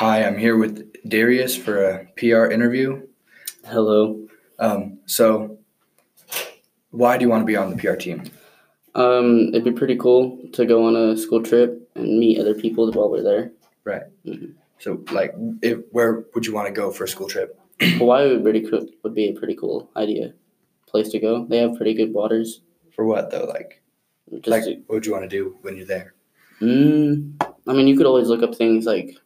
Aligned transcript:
Hi, 0.00 0.24
I'm 0.24 0.38
here 0.38 0.56
with 0.56 0.90
Darius 1.06 1.54
for 1.54 1.84
a 1.84 2.06
PR 2.16 2.46
interview. 2.46 3.06
Hello. 3.66 4.26
Um, 4.58 4.98
so, 5.04 5.58
why 6.90 7.18
do 7.18 7.24
you 7.26 7.28
want 7.28 7.42
to 7.42 7.46
be 7.46 7.54
on 7.54 7.68
the 7.68 7.76
PR 7.76 7.96
team? 7.96 8.22
Um, 8.94 9.48
it'd 9.48 9.64
be 9.64 9.72
pretty 9.72 9.96
cool 9.96 10.38
to 10.54 10.64
go 10.64 10.86
on 10.86 10.96
a 10.96 11.18
school 11.18 11.42
trip 11.42 11.86
and 11.96 12.18
meet 12.18 12.38
other 12.40 12.54
people 12.54 12.90
while 12.92 13.10
we're 13.10 13.22
there. 13.22 13.52
Right. 13.84 14.04
Mhm. 14.24 14.54
So, 14.78 15.04
like, 15.12 15.34
if, 15.60 15.80
where 15.90 16.24
would 16.34 16.46
you 16.46 16.54
want 16.54 16.66
to 16.68 16.72
go 16.72 16.90
for 16.90 17.04
a 17.04 17.08
school 17.08 17.28
trip? 17.28 17.60
Hawaii 17.82 18.30
would 18.32 18.42
pretty 18.42 18.62
cool, 18.70 18.86
would 19.02 19.14
be 19.14 19.28
a 19.28 19.34
pretty 19.34 19.54
cool 19.54 19.90
idea, 19.96 20.32
place 20.86 21.10
to 21.10 21.18
go. 21.18 21.44
They 21.44 21.58
have 21.58 21.76
pretty 21.76 21.92
good 21.92 22.14
waters. 22.14 22.62
For 22.96 23.04
what 23.04 23.30
though? 23.30 23.44
Like, 23.44 23.82
Just 24.32 24.48
like, 24.48 24.64
to- 24.64 24.76
what 24.86 24.94
would 24.94 25.04
you 25.06 25.12
want 25.12 25.24
to 25.24 25.28
do 25.28 25.58
when 25.60 25.76
you're 25.76 25.84
there? 25.84 26.14
mm, 26.62 27.34
I 27.66 27.72
mean, 27.74 27.86
you 27.86 27.98
could 27.98 28.06
always 28.06 28.28
look 28.28 28.42
up 28.42 28.54
things 28.54 28.86
like 28.86 29.18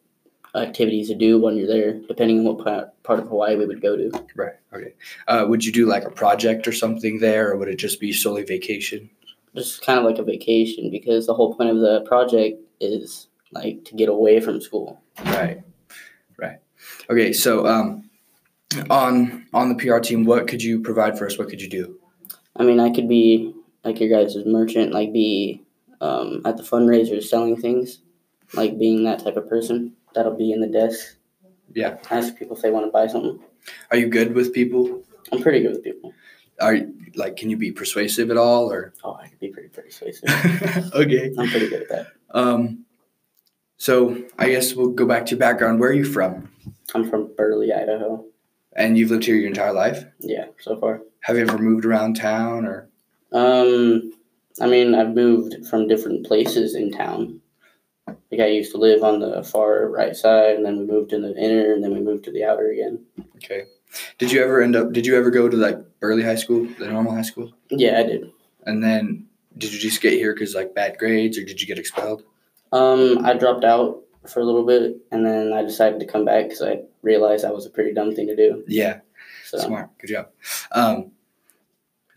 activities 0.54 1.08
to 1.08 1.14
do 1.14 1.40
when 1.40 1.56
you're 1.56 1.66
there, 1.66 2.00
depending 2.06 2.40
on 2.40 2.44
what 2.44 2.92
part, 3.02 3.18
of 3.18 3.28
Hawaii 3.28 3.56
we 3.56 3.66
would 3.66 3.82
go 3.82 3.96
to. 3.96 4.10
Right. 4.36 4.54
Okay. 4.72 4.94
Uh, 5.26 5.46
would 5.48 5.64
you 5.64 5.72
do 5.72 5.86
like 5.86 6.04
a 6.04 6.10
project 6.10 6.68
or 6.68 6.72
something 6.72 7.18
there, 7.18 7.50
or 7.50 7.56
would 7.56 7.68
it 7.68 7.76
just 7.76 8.00
be 8.00 8.12
solely 8.12 8.44
vacation? 8.44 9.10
Just 9.54 9.84
kind 9.84 9.98
of 9.98 10.04
like 10.04 10.18
a 10.18 10.22
vacation 10.22 10.90
because 10.90 11.26
the 11.26 11.34
whole 11.34 11.54
point 11.54 11.70
of 11.70 11.78
the 11.78 12.02
project 12.02 12.60
is 12.80 13.28
like 13.52 13.84
to 13.84 13.94
get 13.94 14.08
away 14.08 14.40
from 14.40 14.60
school. 14.60 15.00
Right. 15.24 15.62
Right. 16.38 16.58
Okay. 17.08 17.32
So, 17.32 17.66
um, 17.66 18.10
on 18.90 19.46
on 19.52 19.68
the 19.68 19.74
PR 19.76 19.98
team, 19.98 20.24
what 20.24 20.48
could 20.48 20.62
you 20.62 20.80
provide 20.80 21.18
for 21.18 21.26
us? 21.26 21.38
What 21.38 21.48
could 21.48 21.62
you 21.62 21.68
do? 21.68 21.98
I 22.56 22.64
mean, 22.64 22.80
I 22.80 22.90
could 22.90 23.08
be 23.08 23.54
like 23.84 24.00
your 24.00 24.08
guys' 24.08 24.36
merchant, 24.46 24.92
like 24.92 25.12
be 25.12 25.62
um, 26.00 26.42
at 26.44 26.56
the 26.56 26.62
fundraisers 26.62 27.24
selling 27.24 27.56
things, 27.56 28.00
like 28.54 28.78
being 28.78 29.04
that 29.04 29.20
type 29.20 29.36
of 29.36 29.48
person. 29.48 29.94
That'll 30.14 30.36
be 30.36 30.52
in 30.52 30.60
the 30.60 30.66
desk. 30.66 31.16
Yeah. 31.74 31.98
Ask 32.10 32.36
people 32.36 32.56
if 32.56 32.62
they 32.62 32.70
want 32.70 32.86
to 32.86 32.92
buy 32.92 33.06
something. 33.06 33.40
Are 33.90 33.96
you 33.96 34.08
good 34.08 34.34
with 34.34 34.52
people? 34.52 35.02
I'm 35.32 35.42
pretty 35.42 35.60
good 35.60 35.72
with 35.72 35.84
people. 35.84 36.12
Are 36.60 36.74
you, 36.74 36.94
like, 37.16 37.36
can 37.36 37.50
you 37.50 37.56
be 37.56 37.72
persuasive 37.72 38.30
at 38.30 38.36
all, 38.36 38.70
or? 38.70 38.92
Oh, 39.02 39.14
I 39.14 39.28
could 39.28 39.40
be 39.40 39.48
pretty 39.48 39.70
persuasive. 39.70 40.28
okay. 40.94 41.32
I'm 41.36 41.48
pretty 41.48 41.68
good 41.68 41.82
at 41.82 41.88
that. 41.88 42.06
Um, 42.30 42.84
so 43.76 44.22
I 44.38 44.50
guess 44.50 44.74
we'll 44.74 44.90
go 44.90 45.06
back 45.06 45.26
to 45.26 45.30
your 45.30 45.40
background. 45.40 45.80
Where 45.80 45.90
are 45.90 45.94
you 45.94 46.04
from? 46.04 46.48
I'm 46.94 47.08
from 47.08 47.34
Burley, 47.36 47.72
Idaho. 47.72 48.24
And 48.76 48.96
you've 48.96 49.10
lived 49.10 49.24
here 49.24 49.36
your 49.36 49.48
entire 49.48 49.72
life. 49.72 50.04
Yeah, 50.20 50.46
so 50.60 50.78
far. 50.78 51.00
Have 51.20 51.36
you 51.36 51.42
ever 51.42 51.58
moved 51.58 51.84
around 51.84 52.14
town, 52.14 52.66
or? 52.66 52.88
Um, 53.32 54.12
I 54.60 54.66
mean, 54.66 54.94
I've 54.94 55.14
moved 55.14 55.66
from 55.68 55.88
different 55.88 56.26
places 56.26 56.74
in 56.74 56.92
town. 56.92 57.40
Like 58.06 58.40
I 58.40 58.46
used 58.46 58.72
to 58.72 58.78
live 58.78 59.02
on 59.02 59.20
the 59.20 59.42
far 59.42 59.88
right 59.88 60.14
side, 60.14 60.56
and 60.56 60.64
then 60.64 60.78
we 60.78 60.86
moved 60.86 61.10
to 61.10 61.20
the 61.20 61.34
inner, 61.36 61.72
and 61.72 61.82
then 61.82 61.92
we 61.92 62.00
moved 62.00 62.24
to 62.24 62.32
the 62.32 62.44
outer 62.44 62.70
again. 62.70 63.04
Okay. 63.36 63.64
Did 64.18 64.32
you 64.32 64.42
ever 64.42 64.60
end 64.60 64.76
up? 64.76 64.92
Did 64.92 65.06
you 65.06 65.16
ever 65.16 65.30
go 65.30 65.48
to 65.48 65.56
like 65.56 65.78
Burley 66.00 66.22
High 66.22 66.34
School, 66.34 66.66
the 66.78 66.88
normal 66.88 67.14
high 67.14 67.22
school? 67.22 67.52
Yeah, 67.70 67.98
I 67.98 68.02
did. 68.02 68.30
And 68.66 68.82
then 68.82 69.26
did 69.56 69.72
you 69.72 69.78
just 69.78 70.00
get 70.00 70.14
here 70.14 70.34
because 70.34 70.54
like 70.54 70.74
bad 70.74 70.98
grades, 70.98 71.38
or 71.38 71.44
did 71.44 71.60
you 71.60 71.66
get 71.66 71.78
expelled? 71.78 72.24
Um, 72.72 73.24
I 73.24 73.34
dropped 73.34 73.64
out 73.64 74.02
for 74.28 74.40
a 74.40 74.44
little 74.44 74.66
bit, 74.66 74.96
and 75.12 75.24
then 75.24 75.52
I 75.52 75.62
decided 75.62 76.00
to 76.00 76.06
come 76.06 76.24
back 76.24 76.44
because 76.44 76.62
I 76.62 76.80
realized 77.02 77.44
that 77.44 77.54
was 77.54 77.66
a 77.66 77.70
pretty 77.70 77.94
dumb 77.94 78.14
thing 78.14 78.26
to 78.26 78.36
do. 78.36 78.64
Yeah. 78.66 79.00
So 79.44 79.58
Smart. 79.58 79.90
Good 79.98 80.08
job. 80.08 80.28
Um, 80.72 81.12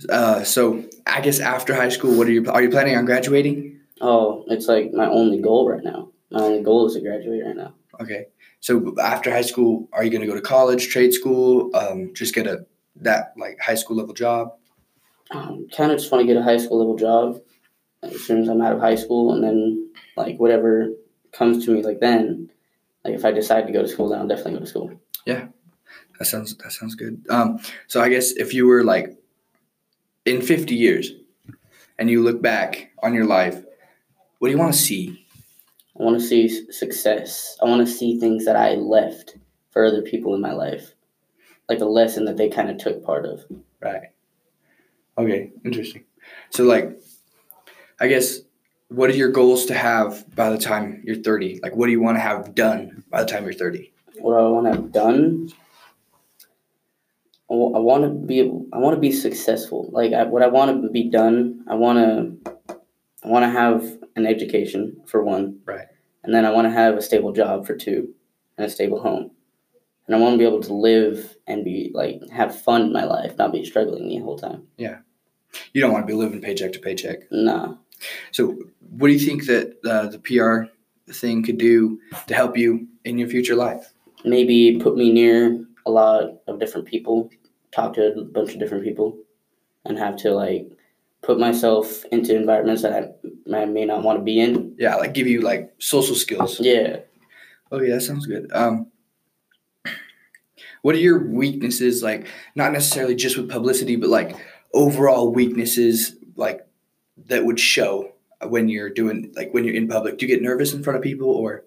uh, 0.09 0.43
so 0.43 0.83
I 1.05 1.21
guess 1.21 1.39
after 1.39 1.75
high 1.75 1.89
school, 1.89 2.17
what 2.17 2.27
are 2.27 2.31
you? 2.31 2.49
Are 2.49 2.61
you 2.61 2.69
planning 2.69 2.95
on 2.95 3.05
graduating? 3.05 3.76
Oh, 4.01 4.43
it's 4.47 4.67
like 4.67 4.93
my 4.93 5.07
only 5.07 5.41
goal 5.41 5.69
right 5.69 5.83
now. 5.83 6.09
My 6.31 6.41
only 6.41 6.63
goal 6.63 6.87
is 6.87 6.93
to 6.93 7.01
graduate 7.01 7.45
right 7.45 7.55
now. 7.55 7.73
Okay. 7.99 8.27
So 8.59 8.95
after 8.99 9.31
high 9.31 9.41
school, 9.41 9.87
are 9.93 10.03
you 10.03 10.09
going 10.09 10.21
to 10.21 10.27
go 10.27 10.35
to 10.35 10.41
college, 10.41 10.89
trade 10.89 11.13
school, 11.13 11.75
um, 11.75 12.13
just 12.13 12.33
get 12.33 12.47
a 12.47 12.65
that 12.97 13.33
like 13.37 13.59
high 13.59 13.75
school 13.75 13.97
level 13.97 14.13
job? 14.13 14.53
Um, 15.31 15.67
kind 15.75 15.91
of 15.91 15.99
just 15.99 16.11
want 16.11 16.21
to 16.21 16.27
get 16.27 16.39
a 16.39 16.43
high 16.43 16.57
school 16.57 16.79
level 16.79 16.95
job 16.95 17.41
as 18.03 18.21
soon 18.21 18.41
as 18.41 18.47
I'm 18.47 18.61
out 18.61 18.73
of 18.73 18.79
high 18.79 18.95
school, 18.95 19.33
and 19.33 19.43
then 19.43 19.89
like 20.15 20.37
whatever 20.37 20.89
comes 21.31 21.65
to 21.65 21.71
me, 21.71 21.83
like 21.83 21.99
then, 21.99 22.49
like 23.03 23.13
if 23.13 23.25
I 23.25 23.31
decide 23.31 23.67
to 23.67 23.73
go 23.73 23.81
to 23.81 23.87
school, 23.87 24.09
then 24.09 24.19
I'll 24.19 24.27
definitely 24.27 24.53
go 24.53 24.59
to 24.59 24.65
school. 24.65 24.91
Yeah, 25.25 25.47
that 26.17 26.25
sounds 26.25 26.55
that 26.57 26.71
sounds 26.71 26.95
good. 26.95 27.25
Um, 27.29 27.59
so 27.87 28.01
I 28.01 28.09
guess 28.09 28.31
if 28.31 28.53
you 28.53 28.67
were 28.67 28.83
like 28.83 29.17
in 30.25 30.41
fifty 30.41 30.75
years, 30.75 31.11
and 31.97 32.09
you 32.09 32.23
look 32.23 32.41
back 32.41 32.91
on 33.03 33.13
your 33.13 33.25
life, 33.25 33.63
what 34.39 34.47
do 34.47 34.51
you 34.53 34.59
want 34.59 34.73
to 34.73 34.79
mm. 34.79 34.83
see? 34.83 35.25
I 35.99 36.03
want 36.03 36.19
to 36.19 36.25
see 36.25 36.71
success. 36.71 37.57
I 37.61 37.65
want 37.65 37.85
to 37.85 37.91
see 37.91 38.19
things 38.19 38.45
that 38.45 38.55
I 38.55 38.75
left 38.75 39.37
for 39.71 39.85
other 39.85 40.01
people 40.01 40.35
in 40.35 40.41
my 40.41 40.53
life, 40.53 40.93
like 41.67 41.79
a 41.79 41.85
lesson 41.85 42.25
that 42.25 42.37
they 42.37 42.49
kind 42.49 42.69
of 42.69 42.77
took 42.77 43.03
part 43.03 43.25
of. 43.25 43.43
Right. 43.81 44.09
Okay. 45.17 45.51
Interesting. 45.65 46.03
So 46.51 46.65
like, 46.65 46.99
I 47.99 48.07
guess 48.07 48.41
what 48.89 49.09
are 49.09 49.15
your 49.15 49.31
goals 49.31 49.65
to 49.65 49.73
have 49.73 50.23
by 50.35 50.49
the 50.49 50.57
time 50.57 51.01
you're 51.03 51.15
thirty? 51.15 51.59
Like, 51.63 51.75
what 51.75 51.87
do 51.87 51.91
you 51.91 52.01
want 52.01 52.17
to 52.17 52.21
have 52.21 52.53
done 52.53 53.03
by 53.09 53.23
the 53.23 53.29
time 53.29 53.43
you're 53.43 53.53
thirty? 53.53 53.93
what 54.19 54.33
do 54.33 54.37
I 54.37 54.49
want 54.49 54.65
to 54.65 54.73
have 54.73 54.91
done? 54.91 55.49
I 57.49 57.53
want 57.53 58.03
to 58.03 58.09
be 58.09 58.41
I 58.73 58.77
want 58.77 58.95
to 58.95 58.99
be 58.99 59.11
successful. 59.11 59.89
Like 59.91 60.11
I, 60.11 60.23
what 60.23 60.43
I 60.43 60.47
want 60.47 60.81
to 60.83 60.89
be 60.89 61.09
done, 61.09 61.63
I 61.67 61.75
want 61.75 61.97
to 62.43 62.56
I 63.27 63.29
want 63.29 63.43
to 63.43 63.49
have 63.49 63.97
an 64.15 64.25
education 64.25 65.01
for 65.05 65.23
one, 65.23 65.59
Right. 65.65 65.87
And 66.23 66.33
then 66.33 66.45
I 66.45 66.51
want 66.51 66.65
to 66.65 66.71
have 66.71 66.95
a 66.95 67.01
stable 67.01 67.31
job 67.31 67.65
for 67.65 67.75
two, 67.75 68.13
and 68.57 68.65
a 68.65 68.69
stable 68.69 69.01
home. 69.01 69.31
And 70.05 70.15
I 70.15 70.19
want 70.19 70.33
to 70.33 70.37
be 70.37 70.45
able 70.45 70.61
to 70.61 70.73
live 70.73 71.37
and 71.45 71.63
be 71.63 71.91
like 71.93 72.21
have 72.31 72.59
fun 72.59 72.81
in 72.81 72.93
my 72.93 73.05
life, 73.05 73.37
not 73.37 73.51
be 73.51 73.63
struggling 73.63 74.07
the 74.07 74.17
whole 74.17 74.37
time. 74.37 74.67
Yeah. 74.77 74.99
You 75.73 75.81
don't 75.81 75.93
want 75.93 76.07
to 76.07 76.13
be 76.13 76.17
living 76.17 76.41
paycheck 76.41 76.73
to 76.73 76.79
paycheck. 76.79 77.31
Nah. 77.31 77.75
So, 78.31 78.57
what 78.89 79.07
do 79.07 79.13
you 79.13 79.19
think 79.19 79.45
that 79.45 79.77
uh, 79.85 80.07
the 80.07 80.19
PR 80.19 80.71
thing 81.11 81.43
could 81.43 81.57
do 81.57 81.99
to 82.27 82.33
help 82.33 82.57
you 82.57 82.87
in 83.05 83.17
your 83.17 83.29
future 83.29 83.55
life? 83.55 83.93
maybe 84.25 84.79
put 84.81 84.97
me 84.97 85.11
near 85.11 85.65
a 85.85 85.91
lot 85.91 86.41
of 86.47 86.59
different 86.59 86.87
people, 86.87 87.29
talk 87.71 87.93
to 87.93 88.13
a 88.13 88.23
bunch 88.23 88.53
of 88.53 88.59
different 88.59 88.83
people, 88.83 89.17
and 89.85 89.97
have 89.97 90.17
to 90.17 90.31
like 90.33 90.69
put 91.21 91.39
myself 91.39 92.03
into 92.11 92.35
environments 92.35 92.81
that 92.83 92.93
I, 92.93 93.55
I 93.55 93.65
may 93.65 93.85
not 93.85 94.03
want 94.03 94.19
to 94.19 94.23
be 94.23 94.39
in. 94.39 94.75
Yeah, 94.77 94.95
like 94.95 95.13
give 95.13 95.27
you 95.27 95.41
like 95.41 95.73
social 95.79 96.15
skills. 96.15 96.59
Yeah. 96.59 96.97
Okay, 97.71 97.89
that 97.89 98.01
sounds 98.01 98.25
good. 98.25 98.49
Um, 98.53 98.87
what 100.81 100.95
are 100.95 100.99
your 100.99 101.27
weaknesses? 101.27 102.01
Like, 102.01 102.27
not 102.55 102.71
necessarily 102.71 103.15
just 103.15 103.37
with 103.37 103.49
publicity, 103.49 103.95
but 103.95 104.09
like 104.09 104.35
overall 104.73 105.33
weaknesses, 105.33 106.15
like 106.35 106.65
that 107.25 107.45
would 107.45 107.59
show 107.59 108.13
when 108.47 108.69
you're 108.69 108.89
doing 108.89 109.33
like 109.35 109.53
when 109.53 109.65
you're 109.65 109.75
in 109.75 109.87
public. 109.87 110.17
Do 110.17 110.25
you 110.25 110.33
get 110.33 110.41
nervous 110.41 110.73
in 110.73 110.83
front 110.83 110.97
of 110.97 111.03
people, 111.03 111.29
or 111.29 111.65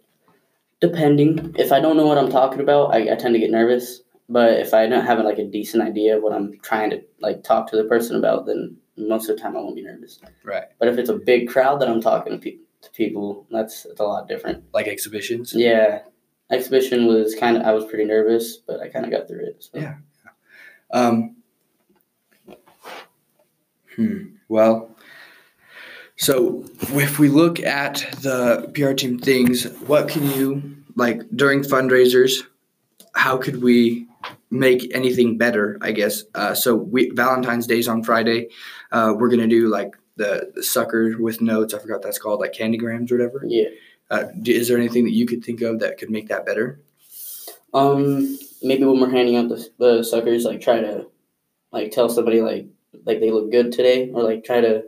Depending. 0.80 1.54
If 1.58 1.72
I 1.72 1.80
don't 1.80 1.98
know 1.98 2.06
what 2.06 2.16
I'm 2.16 2.30
talking 2.30 2.60
about, 2.60 2.94
I, 2.94 3.12
I 3.12 3.14
tend 3.14 3.34
to 3.34 3.38
get 3.40 3.50
nervous. 3.50 4.00
But 4.30 4.54
if 4.54 4.72
I 4.72 4.86
don't 4.86 5.04
have 5.04 5.18
like 5.24 5.38
a 5.38 5.44
decent 5.44 5.82
idea 5.82 6.16
of 6.16 6.22
what 6.22 6.32
I'm 6.32 6.58
trying 6.62 6.90
to 6.90 7.02
like 7.20 7.42
talk 7.44 7.68
to 7.70 7.76
the 7.76 7.84
person 7.84 8.16
about, 8.16 8.46
then 8.46 8.76
most 8.96 9.28
of 9.28 9.36
the 9.36 9.42
time 9.42 9.56
I 9.56 9.60
won't 9.60 9.76
be 9.76 9.82
nervous. 9.82 10.20
right? 10.44 10.64
But 10.78 10.88
if 10.88 10.98
it's 10.98 11.10
a 11.10 11.14
big 11.14 11.48
crowd 11.48 11.80
that 11.80 11.88
I'm 11.88 12.00
talking 12.00 12.32
to, 12.32 12.38
pe- 12.38 12.58
to 12.82 12.90
people, 12.90 13.46
that's 13.50 13.84
it's 13.86 14.00
a 14.00 14.04
lot 14.04 14.28
different. 14.28 14.64
Like 14.72 14.86
exhibitions? 14.88 15.52
Yeah. 15.54 16.02
Exhibition 16.50 17.06
was 17.06 17.34
kind 17.34 17.56
of 17.56 17.62
I 17.62 17.72
was 17.72 17.84
pretty 17.84 18.04
nervous, 18.04 18.56
but 18.56 18.80
I 18.80 18.88
kind 18.88 19.04
of 19.04 19.10
got 19.10 19.28
through 19.28 19.46
it. 19.46 19.64
So. 19.72 19.78
Yeah. 19.78 19.94
Um, 20.92 21.36
hmm. 23.94 24.22
Well, 24.48 24.96
so 26.16 26.64
if 26.80 27.18
we 27.18 27.28
look 27.28 27.60
at 27.60 28.06
the 28.20 28.70
PR 28.74 28.92
team 28.92 29.18
things, 29.18 29.64
what 29.86 30.08
can 30.08 30.28
you 30.32 30.76
like 30.96 31.22
during 31.34 31.62
fundraisers? 31.62 32.42
How 33.14 33.36
could 33.36 33.62
we 33.62 34.06
make 34.50 34.94
anything 34.94 35.38
better? 35.38 35.78
I 35.80 35.92
guess. 35.92 36.24
Uh, 36.34 36.54
so 36.54 36.74
we 36.74 37.10
Valentine's 37.10 37.66
Day's 37.66 37.88
on 37.88 38.02
Friday. 38.02 38.48
Uh, 38.92 39.14
we're 39.16 39.28
gonna 39.30 39.46
do 39.48 39.68
like 39.68 39.96
the, 40.16 40.52
the 40.54 40.62
sucker 40.62 41.16
with 41.18 41.40
notes. 41.40 41.74
I 41.74 41.78
forgot 41.78 42.02
that's 42.02 42.18
called, 42.18 42.40
like 42.40 42.52
candygrams 42.52 43.10
or 43.10 43.16
whatever. 43.16 43.44
Yeah. 43.46 43.68
Uh, 44.10 44.24
is 44.44 44.68
there 44.68 44.76
anything 44.76 45.04
that 45.04 45.12
you 45.12 45.24
could 45.24 45.44
think 45.44 45.60
of 45.62 45.78
that 45.80 45.96
could 45.98 46.10
make 46.10 46.28
that 46.28 46.44
better? 46.44 46.80
Um, 47.72 48.36
maybe 48.62 48.84
when 48.84 49.00
we're 49.00 49.10
handing 49.10 49.36
out 49.36 49.48
the, 49.48 49.68
the 49.78 50.02
suckers, 50.02 50.44
like 50.44 50.60
try 50.60 50.80
to, 50.80 51.06
like 51.72 51.92
tell 51.92 52.08
somebody 52.08 52.40
like 52.40 52.66
like 53.06 53.20
they 53.20 53.30
look 53.30 53.52
good 53.52 53.70
today, 53.70 54.10
or 54.10 54.22
like 54.24 54.44
try 54.44 54.60
to 54.60 54.82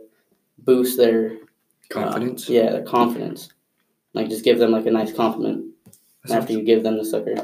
boost 0.59 0.97
their 0.97 1.31
uh, 1.31 1.37
Confidence. 1.89 2.49
yeah, 2.49 2.71
their 2.71 2.83
confidence. 2.83 3.49
Like 4.13 4.27
just 4.29 4.43
give 4.43 4.59
them 4.59 4.71
like 4.71 4.85
a 4.85 4.91
nice 4.91 5.13
compliment 5.13 5.73
That 5.85 6.29
sounds, 6.29 6.41
after 6.43 6.53
you 6.53 6.61
give 6.63 6.83
them 6.83 6.97
the 6.97 7.05
sucker, 7.05 7.35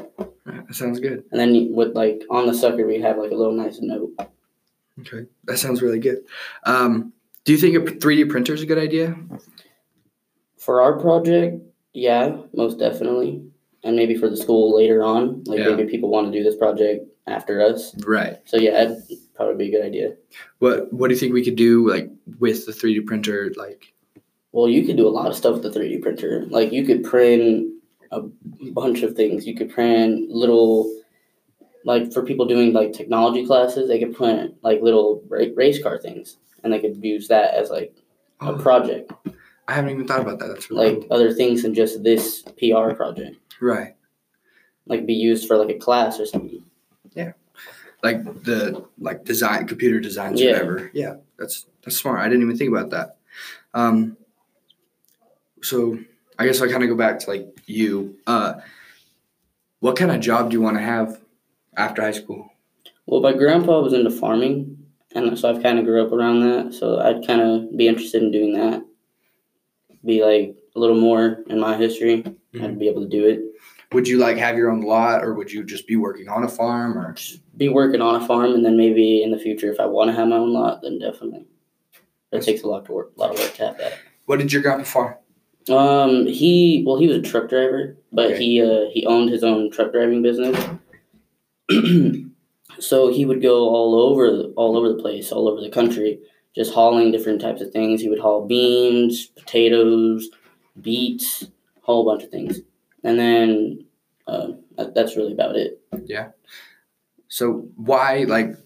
that 0.46 0.74
sounds 0.74 1.00
good. 1.00 1.24
and 1.30 1.40
then 1.40 1.72
with 1.74 1.94
like 1.94 2.22
on 2.30 2.46
the 2.46 2.54
sucker 2.54 2.86
we 2.86 3.00
have 3.00 3.18
like 3.18 3.30
a 3.30 3.34
little 3.34 3.52
nice 3.52 3.78
note. 3.80 4.10
Okay, 5.00 5.26
that 5.44 5.58
sounds 5.58 5.80
really 5.82 5.98
good. 5.98 6.18
Um, 6.64 7.12
do 7.44 7.52
you 7.52 7.58
think 7.58 7.74
a 7.76 7.80
3D 7.92 8.28
printer 8.28 8.52
is 8.54 8.62
a 8.62 8.66
good 8.66 8.78
idea? 8.78 9.16
For 10.58 10.82
our 10.82 10.98
project, 10.98 11.62
yeah, 11.92 12.36
most 12.54 12.78
definitely. 12.78 13.42
and 13.82 13.96
maybe 13.96 14.14
for 14.14 14.28
the 14.28 14.36
school 14.36 14.76
later 14.76 15.02
on. 15.02 15.42
Like 15.44 15.60
Yeah. 15.60 15.74
maybe 15.74 15.90
people 15.90 16.10
want 16.10 16.30
to 16.30 16.38
do 16.38 16.44
this 16.44 16.54
project 16.54 17.06
after 17.26 17.62
us. 17.62 17.94
Right. 18.04 18.36
So 18.44 18.58
yeah, 18.58 18.72
that'd 18.72 19.02
probably 19.34 19.54
be 19.56 19.74
a 19.74 19.78
good 19.78 19.86
idea. 19.86 20.16
What 20.58 20.92
What 20.92 21.08
do 21.08 21.14
you 21.14 21.18
think 21.20 21.32
we 21.32 21.42
could 21.42 21.56
do 21.56 21.88
like 21.88 22.10
with 22.38 22.66
the 22.66 22.74
three 22.74 22.92
D 22.92 23.00
printer? 23.00 23.50
Like, 23.56 23.94
Well, 24.52 24.68
you 24.68 24.84
could 24.84 24.98
do 24.98 25.08
a 25.08 25.16
lot 25.18 25.28
of 25.30 25.34
stuff 25.34 25.54
with 25.54 25.62
the 25.62 25.70
3D 25.80 26.02
printer. 26.02 26.44
Like 26.50 26.72
you 26.72 26.84
could 26.84 27.02
print 27.04 27.72
a 28.12 28.20
bunch 28.72 29.02
of 29.02 29.14
things. 29.14 29.46
You 29.46 29.54
could 29.54 29.70
print 29.70 30.30
little, 30.30 30.92
like 31.84 32.12
for 32.12 32.22
people 32.22 32.46
doing 32.46 32.72
like 32.72 32.92
technology 32.92 33.46
classes, 33.46 33.88
they 33.88 33.98
could 33.98 34.14
print 34.14 34.54
like 34.62 34.82
little 34.82 35.22
ra- 35.28 35.46
race 35.54 35.82
car 35.82 35.98
things, 35.98 36.36
and 36.62 36.72
they 36.72 36.78
could 36.78 37.02
use 37.04 37.28
that 37.28 37.54
as 37.54 37.70
like 37.70 37.94
a 38.40 38.52
oh, 38.52 38.58
project, 38.58 39.12
I 39.68 39.74
haven't 39.74 39.90
even 39.92 40.06
thought 40.06 40.20
about 40.20 40.38
that. 40.40 40.48
That's 40.48 40.70
really 40.70 40.96
like 40.96 41.06
other 41.10 41.32
things 41.32 41.62
than 41.62 41.74
just 41.74 42.02
this 42.02 42.42
PR 42.58 42.92
project. 42.94 43.36
right. 43.60 43.94
Like 44.86 45.06
be 45.06 45.14
used 45.14 45.46
for 45.46 45.56
like 45.56 45.74
a 45.74 45.78
class 45.78 46.18
or 46.18 46.26
something. 46.26 46.64
Yeah. 47.14 47.32
Like 48.02 48.24
the 48.44 48.84
like 48.98 49.24
design 49.24 49.68
computer 49.68 50.00
designs 50.00 50.40
or 50.40 50.44
Yeah. 50.44 50.52
whatever. 50.52 50.90
Yeah, 50.94 51.14
that's 51.38 51.66
that's 51.84 51.96
smart. 51.98 52.20
I 52.20 52.28
didn't 52.28 52.42
even 52.42 52.56
think 52.56 52.70
about 52.74 52.90
that. 52.90 53.18
Um. 53.74 54.16
So 55.62 55.98
I 56.40 56.46
guess 56.46 56.62
I 56.62 56.68
kind 56.68 56.82
of 56.82 56.88
go 56.88 56.96
back 56.96 57.18
to 57.18 57.30
like 57.30 57.60
you. 57.66 58.16
Uh, 58.26 58.54
what 59.80 59.94
kind 59.94 60.10
of 60.10 60.20
job 60.20 60.48
do 60.48 60.54
you 60.56 60.62
want 60.62 60.78
to 60.78 60.82
have 60.82 61.20
after 61.76 62.00
high 62.00 62.12
school? 62.12 62.48
Well, 63.04 63.20
my 63.20 63.34
grandpa 63.34 63.80
was 63.80 63.92
into 63.92 64.10
farming, 64.10 64.78
and 65.14 65.38
so 65.38 65.50
I've 65.50 65.62
kind 65.62 65.78
of 65.78 65.84
grew 65.84 66.02
up 66.02 66.12
around 66.12 66.40
that. 66.40 66.72
So 66.72 66.98
I'd 66.98 67.26
kind 67.26 67.42
of 67.42 67.76
be 67.76 67.88
interested 67.88 68.22
in 68.22 68.32
doing 68.32 68.54
that. 68.54 68.82
Be 70.02 70.24
like 70.24 70.56
a 70.74 70.78
little 70.80 70.98
more 70.98 71.44
in 71.48 71.60
my 71.60 71.76
history. 71.76 72.24
I'd 72.58 72.78
be 72.78 72.88
able 72.88 73.02
to 73.02 73.08
do 73.08 73.28
it. 73.28 73.40
Would 73.92 74.08
you 74.08 74.16
like 74.16 74.38
have 74.38 74.56
your 74.56 74.70
own 74.70 74.80
lot, 74.80 75.22
or 75.22 75.34
would 75.34 75.52
you 75.52 75.62
just 75.62 75.86
be 75.86 75.96
working 75.96 76.30
on 76.30 76.44
a 76.44 76.48
farm, 76.48 76.96
or 76.96 77.12
just 77.12 77.40
Be 77.58 77.68
working 77.68 78.00
on 78.00 78.14
a 78.14 78.26
farm, 78.26 78.54
and 78.54 78.64
then 78.64 78.78
maybe 78.78 79.22
in 79.22 79.30
the 79.30 79.38
future, 79.38 79.70
if 79.70 79.78
I 79.78 79.84
want 79.84 80.08
to 80.08 80.16
have 80.16 80.28
my 80.28 80.36
own 80.36 80.54
lot, 80.54 80.80
then 80.80 80.98
definitely. 81.00 81.44
It 82.32 82.40
takes 82.42 82.62
a 82.62 82.66
lot 82.66 82.86
to 82.86 82.92
work, 82.92 83.12
a 83.14 83.20
lot 83.20 83.30
of 83.34 83.38
work 83.38 83.52
to 83.56 83.66
have 83.66 83.76
that. 83.76 83.98
what 84.24 84.38
did 84.38 84.54
your 84.54 84.62
grandpa 84.62 84.84
farm? 84.84 85.14
Um, 85.70 86.26
he 86.26 86.82
well, 86.86 86.98
he 86.98 87.06
was 87.06 87.16
a 87.18 87.22
truck 87.22 87.48
driver, 87.48 87.96
but 88.12 88.32
Okay. 88.32 88.38
he 88.38 88.62
uh, 88.62 88.90
he 88.92 89.06
owned 89.06 89.30
his 89.30 89.44
own 89.44 89.70
truck 89.70 89.92
driving 89.92 90.22
business. 90.22 90.56
so 92.78 93.12
he 93.12 93.24
would 93.24 93.42
go 93.42 93.68
all 93.68 93.94
over 93.94 94.26
all 94.56 94.76
over 94.76 94.88
the 94.88 95.00
place, 95.00 95.30
all 95.32 95.48
over 95.48 95.60
the 95.60 95.70
country, 95.70 96.20
just 96.54 96.72
hauling 96.72 97.12
different 97.12 97.40
types 97.40 97.60
of 97.60 97.70
things. 97.70 98.00
He 98.00 98.08
would 98.08 98.18
haul 98.20 98.46
beans, 98.46 99.26
potatoes, 99.26 100.28
beets, 100.80 101.42
a 101.42 101.46
whole 101.82 102.04
bunch 102.04 102.24
of 102.24 102.30
things, 102.30 102.60
and 103.04 103.18
then 103.18 103.84
uh, 104.26 104.48
that, 104.76 104.94
that's 104.94 105.16
really 105.16 105.32
about 105.32 105.56
it. 105.56 105.80
Yeah. 106.04 106.30
So 107.28 107.68
why 107.76 108.24
like 108.24 108.56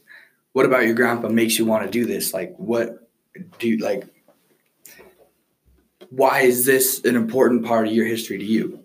what 0.52 0.64
about 0.66 0.84
your 0.84 0.94
grandpa 0.94 1.28
makes 1.28 1.58
you 1.58 1.66
want 1.66 1.84
to 1.84 1.90
do 1.90 2.06
this? 2.06 2.32
Like 2.32 2.54
what 2.56 3.08
do 3.58 3.68
you 3.68 3.78
like 3.78 4.04
why 6.10 6.40
is 6.40 6.64
this 6.64 7.04
an 7.04 7.16
important 7.16 7.64
part 7.64 7.86
of 7.86 7.92
your 7.92 8.06
history 8.06 8.38
to 8.38 8.44
you? 8.44 8.80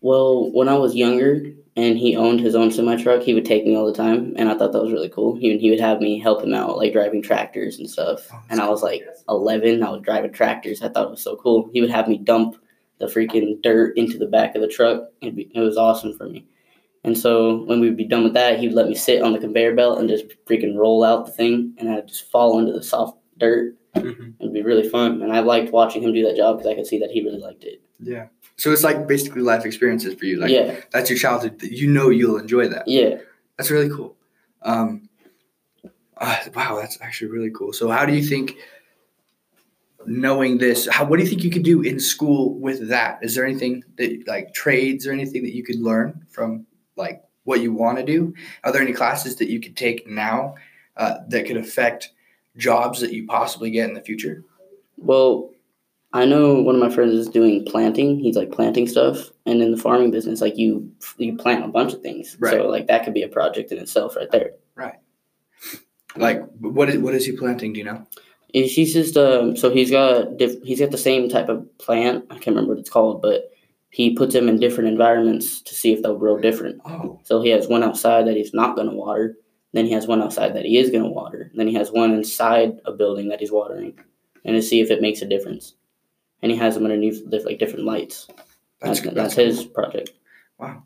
Well, 0.00 0.50
when 0.52 0.68
I 0.68 0.74
was 0.74 0.94
younger 0.94 1.42
and 1.76 1.98
he 1.98 2.16
owned 2.16 2.40
his 2.40 2.54
own 2.54 2.70
semi 2.70 2.96
truck, 2.96 3.22
he 3.22 3.34
would 3.34 3.44
take 3.44 3.64
me 3.64 3.76
all 3.76 3.86
the 3.86 3.92
time, 3.92 4.34
and 4.36 4.48
I 4.48 4.56
thought 4.56 4.72
that 4.72 4.82
was 4.82 4.92
really 4.92 5.08
cool. 5.08 5.36
He, 5.36 5.58
he 5.58 5.70
would 5.70 5.80
have 5.80 6.00
me 6.00 6.18
help 6.18 6.42
him 6.42 6.54
out, 6.54 6.76
like 6.76 6.92
driving 6.92 7.22
tractors 7.22 7.78
and 7.78 7.88
stuff. 7.88 8.28
Oh, 8.32 8.42
And 8.50 8.60
I 8.60 8.68
was 8.68 8.82
like 8.82 9.04
11, 9.28 9.82
I 9.82 9.90
was 9.90 10.02
driving 10.02 10.32
tractors. 10.32 10.82
I 10.82 10.88
thought 10.88 11.06
it 11.06 11.10
was 11.10 11.22
so 11.22 11.36
cool. 11.36 11.70
He 11.72 11.80
would 11.80 11.90
have 11.90 12.08
me 12.08 12.18
dump 12.18 12.56
the 12.98 13.06
freaking 13.06 13.62
dirt 13.62 13.96
into 13.96 14.18
the 14.18 14.26
back 14.26 14.54
of 14.54 14.60
the 14.60 14.68
truck. 14.68 15.04
It'd 15.20 15.36
be, 15.36 15.50
it 15.54 15.60
was 15.60 15.76
awesome 15.76 16.16
for 16.16 16.28
me. 16.28 16.46
And 17.04 17.16
so 17.16 17.62
when 17.64 17.80
we'd 17.80 17.96
be 17.96 18.04
done 18.04 18.24
with 18.24 18.34
that, 18.34 18.58
he 18.58 18.66
would 18.66 18.76
let 18.76 18.88
me 18.88 18.94
sit 18.94 19.22
on 19.22 19.32
the 19.32 19.38
conveyor 19.38 19.74
belt 19.74 19.98
and 19.98 20.08
just 20.08 20.26
freaking 20.46 20.76
roll 20.76 21.04
out 21.04 21.26
the 21.26 21.32
thing, 21.32 21.74
and 21.78 21.88
I'd 21.88 22.08
just 22.08 22.30
fall 22.30 22.58
into 22.58 22.72
the 22.72 22.82
soft 22.82 23.16
dirt. 23.38 23.77
It'd 23.94 24.52
be 24.52 24.62
really 24.62 24.88
fun, 24.88 25.22
and 25.22 25.32
I 25.32 25.40
liked 25.40 25.72
watching 25.72 26.02
him 26.02 26.12
do 26.12 26.24
that 26.26 26.36
job 26.36 26.58
because 26.58 26.70
I 26.70 26.74
could 26.74 26.86
see 26.86 26.98
that 27.00 27.10
he 27.10 27.22
really 27.22 27.40
liked 27.40 27.64
it. 27.64 27.80
Yeah. 28.00 28.26
So 28.56 28.72
it's 28.72 28.84
like 28.84 29.06
basically 29.06 29.42
life 29.42 29.64
experiences 29.64 30.14
for 30.14 30.24
you. 30.26 30.38
Like 30.38 30.50
yeah, 30.50 30.80
that's 30.92 31.10
your 31.10 31.18
childhood. 31.18 31.62
You 31.62 31.90
know 31.90 32.10
you'll 32.10 32.38
enjoy 32.38 32.68
that. 32.68 32.86
yeah. 32.86 33.16
That's 33.56 33.72
really 33.72 33.88
cool. 33.88 34.16
Um, 34.62 35.08
uh, 36.16 36.36
wow, 36.54 36.76
that's 36.80 37.00
actually 37.00 37.30
really 37.30 37.50
cool. 37.50 37.72
So, 37.72 37.88
how 37.88 38.04
do 38.06 38.14
you 38.14 38.22
think, 38.22 38.56
knowing 40.06 40.58
this, 40.58 40.88
how 40.88 41.04
what 41.04 41.16
do 41.18 41.24
you 41.24 41.28
think 41.28 41.42
you 41.42 41.50
could 41.50 41.64
do 41.64 41.82
in 41.82 41.98
school 42.00 42.58
with 42.58 42.88
that? 42.88 43.18
Is 43.22 43.34
there 43.34 43.44
anything 43.44 43.84
that 43.96 44.26
like 44.26 44.54
trades 44.54 45.06
or 45.06 45.12
anything 45.12 45.42
that 45.42 45.54
you 45.54 45.64
could 45.64 45.80
learn 45.80 46.24
from 46.30 46.66
like 46.96 47.22
what 47.44 47.60
you 47.60 47.72
want 47.72 47.98
to 47.98 48.04
do? 48.04 48.34
Are 48.64 48.72
there 48.72 48.82
any 48.82 48.92
classes 48.92 49.36
that 49.36 49.48
you 49.48 49.60
could 49.60 49.76
take 49.76 50.06
now 50.06 50.54
uh, 50.96 51.18
that 51.28 51.46
could 51.46 51.56
affect 51.56 52.10
jobs 52.56 53.00
that 53.00 53.12
you 53.12 53.26
possibly 53.26 53.70
get 53.70 53.88
in 53.88 53.94
the 53.94 54.00
future? 54.00 54.44
Well, 54.96 55.50
I 56.12 56.24
know 56.24 56.60
one 56.62 56.74
of 56.74 56.80
my 56.80 56.90
friends 56.90 57.12
is 57.12 57.28
doing 57.28 57.64
planting. 57.64 58.18
He's 58.18 58.36
like 58.36 58.50
planting 58.50 58.88
stuff, 58.88 59.30
and 59.44 59.62
in 59.62 59.70
the 59.70 59.76
farming 59.76 60.10
business, 60.10 60.40
like 60.40 60.56
you 60.56 60.90
you 61.18 61.36
plant 61.36 61.64
a 61.64 61.68
bunch 61.68 61.92
of 61.92 62.00
things. 62.00 62.36
Right. 62.40 62.52
So 62.54 62.68
like 62.68 62.86
that 62.86 63.04
could 63.04 63.14
be 63.14 63.22
a 63.22 63.28
project 63.28 63.72
in 63.72 63.78
itself, 63.78 64.16
right 64.16 64.30
there. 64.30 64.52
Right. 64.74 64.94
Like, 66.16 66.42
what 66.58 66.88
is 66.88 66.98
what 66.98 67.14
is 67.14 67.26
he 67.26 67.36
planting? 67.36 67.74
Do 67.74 67.80
you 67.80 67.84
know? 67.84 68.06
He's 68.52 68.94
just 68.94 69.16
um. 69.16 69.56
So 69.56 69.70
he's 69.70 69.90
got 69.90 70.38
diff- 70.38 70.62
he's 70.62 70.80
got 70.80 70.90
the 70.90 70.98
same 70.98 71.28
type 71.28 71.50
of 71.50 71.66
plant. 71.78 72.24
I 72.30 72.34
can't 72.34 72.48
remember 72.48 72.70
what 72.72 72.80
it's 72.80 72.90
called, 72.90 73.20
but 73.20 73.50
he 73.90 74.14
puts 74.14 74.32
them 74.32 74.48
in 74.48 74.58
different 74.58 74.88
environments 74.88 75.60
to 75.62 75.74
see 75.74 75.92
if 75.92 76.02
they'll 76.02 76.18
grow 76.18 76.38
different. 76.38 76.80
Oh, 76.86 77.20
So 77.24 77.42
he 77.42 77.50
has 77.50 77.68
one 77.68 77.82
outside 77.82 78.26
that 78.26 78.36
he's 78.36 78.54
not 78.54 78.76
going 78.76 78.88
to 78.88 78.94
water. 78.94 79.36
Then 79.72 79.86
he 79.86 79.92
has 79.92 80.06
one 80.06 80.22
outside 80.22 80.54
that 80.54 80.64
he 80.64 80.78
is 80.78 80.90
going 80.90 81.04
to 81.04 81.10
water. 81.10 81.50
Then 81.54 81.68
he 81.68 81.74
has 81.74 81.90
one 81.90 82.12
inside 82.12 82.80
a 82.86 82.92
building 82.92 83.28
that 83.28 83.40
he's 83.40 83.52
watering, 83.52 83.98
and 84.44 84.56
to 84.56 84.62
see 84.62 84.80
if 84.80 84.90
it 84.90 85.02
makes 85.02 85.22
a 85.22 85.28
difference. 85.28 85.74
And 86.42 86.50
he 86.52 86.58
has 86.58 86.74
them 86.74 86.84
underneath 86.84 87.22
like 87.44 87.58
different 87.58 87.84
lights. 87.84 88.28
that's 88.80 89.00
That's, 89.00 89.14
that's, 89.14 89.34
his 89.34 89.64
project. 89.64 90.10
Wow. 90.58 90.84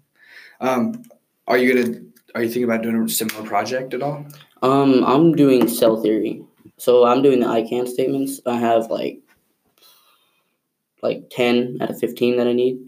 Um, 0.60 1.02
are 1.46 1.58
you 1.58 1.74
gonna? 1.74 2.00
Are 2.34 2.42
you 2.42 2.48
thinking 2.48 2.64
about 2.64 2.82
doing 2.82 2.96
a 2.96 3.08
similar 3.08 3.46
project 3.46 3.94
at 3.94 4.02
all? 4.02 4.26
Um, 4.62 5.04
I'm 5.04 5.34
doing 5.34 5.68
cell 5.68 6.00
theory. 6.00 6.42
So 6.78 7.04
I'm 7.04 7.22
doing 7.22 7.40
the 7.40 7.46
I 7.46 7.62
can 7.62 7.86
statements. 7.86 8.40
I 8.46 8.56
have 8.56 8.90
like 8.90 9.20
like 11.02 11.24
ten 11.30 11.78
out 11.80 11.90
of 11.90 11.98
fifteen 11.98 12.36
that 12.38 12.46
I 12.46 12.52
need. 12.52 12.78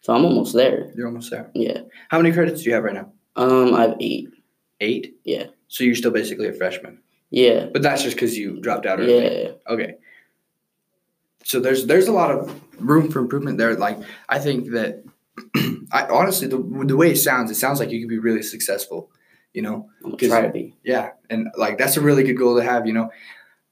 So 0.00 0.14
I'm 0.14 0.24
almost 0.24 0.54
there. 0.54 0.92
You're 0.96 1.06
almost 1.06 1.30
there. 1.30 1.50
Yeah. 1.54 1.82
How 2.08 2.18
many 2.18 2.32
credits 2.32 2.62
do 2.62 2.68
you 2.68 2.74
have 2.74 2.84
right 2.84 2.94
now? 2.94 3.12
Um, 3.36 3.74
I 3.74 3.82
have 3.82 3.96
eight. 4.00 4.28
Eight. 4.82 5.16
Yeah. 5.24 5.46
So 5.68 5.84
you're 5.84 5.94
still 5.94 6.10
basically 6.10 6.48
a 6.48 6.52
freshman, 6.52 6.98
Yeah. 7.30 7.66
but 7.72 7.82
that's 7.82 8.02
just 8.02 8.16
because 8.16 8.36
you 8.36 8.60
dropped 8.60 8.84
out. 8.86 8.98
Early. 9.00 9.14
Yeah. 9.44 9.50
Okay. 9.68 9.94
So 11.44 11.60
there's 11.60 11.86
there's 11.86 12.08
a 12.08 12.12
lot 12.12 12.30
of 12.30 12.60
room 12.78 13.10
for 13.10 13.18
improvement 13.20 13.58
there. 13.58 13.74
Like 13.74 13.98
I 14.28 14.38
think 14.38 14.70
that 14.72 15.02
I 15.92 16.06
honestly 16.10 16.46
the 16.48 16.58
the 16.86 16.96
way 16.96 17.10
it 17.12 17.16
sounds, 17.16 17.50
it 17.50 17.56
sounds 17.56 17.80
like 17.80 17.90
you 17.90 18.00
could 18.00 18.08
be 18.08 18.18
really 18.18 18.42
successful. 18.42 19.10
You 19.52 19.62
know, 19.62 19.88
I'm 20.04 20.10
gonna 20.10 20.16
'Cause- 20.16 20.28
try 20.28 20.42
to 20.42 20.50
be. 20.50 20.74
yeah, 20.84 21.10
and 21.30 21.48
like 21.56 21.78
that's 21.78 21.96
a 21.96 22.00
really 22.00 22.22
good 22.22 22.38
goal 22.38 22.56
to 22.56 22.62
have. 22.62 22.86
You 22.86 22.92
know, 22.94 23.10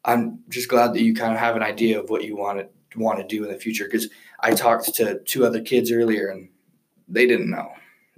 I'm 0.05 0.41
just 0.49 0.69
glad 0.69 0.95
that 0.95 1.03
you 1.03 1.15
kind 1.15 1.33
of 1.33 1.39
have 1.39 1.57
an 1.57 1.63
idea 1.63 2.01
of 2.01 2.11
what 2.11 2.25
you 2.25 2.37
want 2.37 2.59
to 2.61 2.99
want 2.99 3.19
to 3.21 3.25
do 3.27 3.45
in 3.45 3.51
the 3.53 3.59
future. 3.59 3.85
Because 3.85 4.09
I 4.41 4.53
talked 4.55 4.95
to 4.97 5.21
two 5.25 5.45
other 5.47 5.61
kids 5.63 5.91
earlier, 5.93 6.29
and 6.29 6.49
they 7.09 7.27
didn't 7.27 7.51
know. 7.51 7.69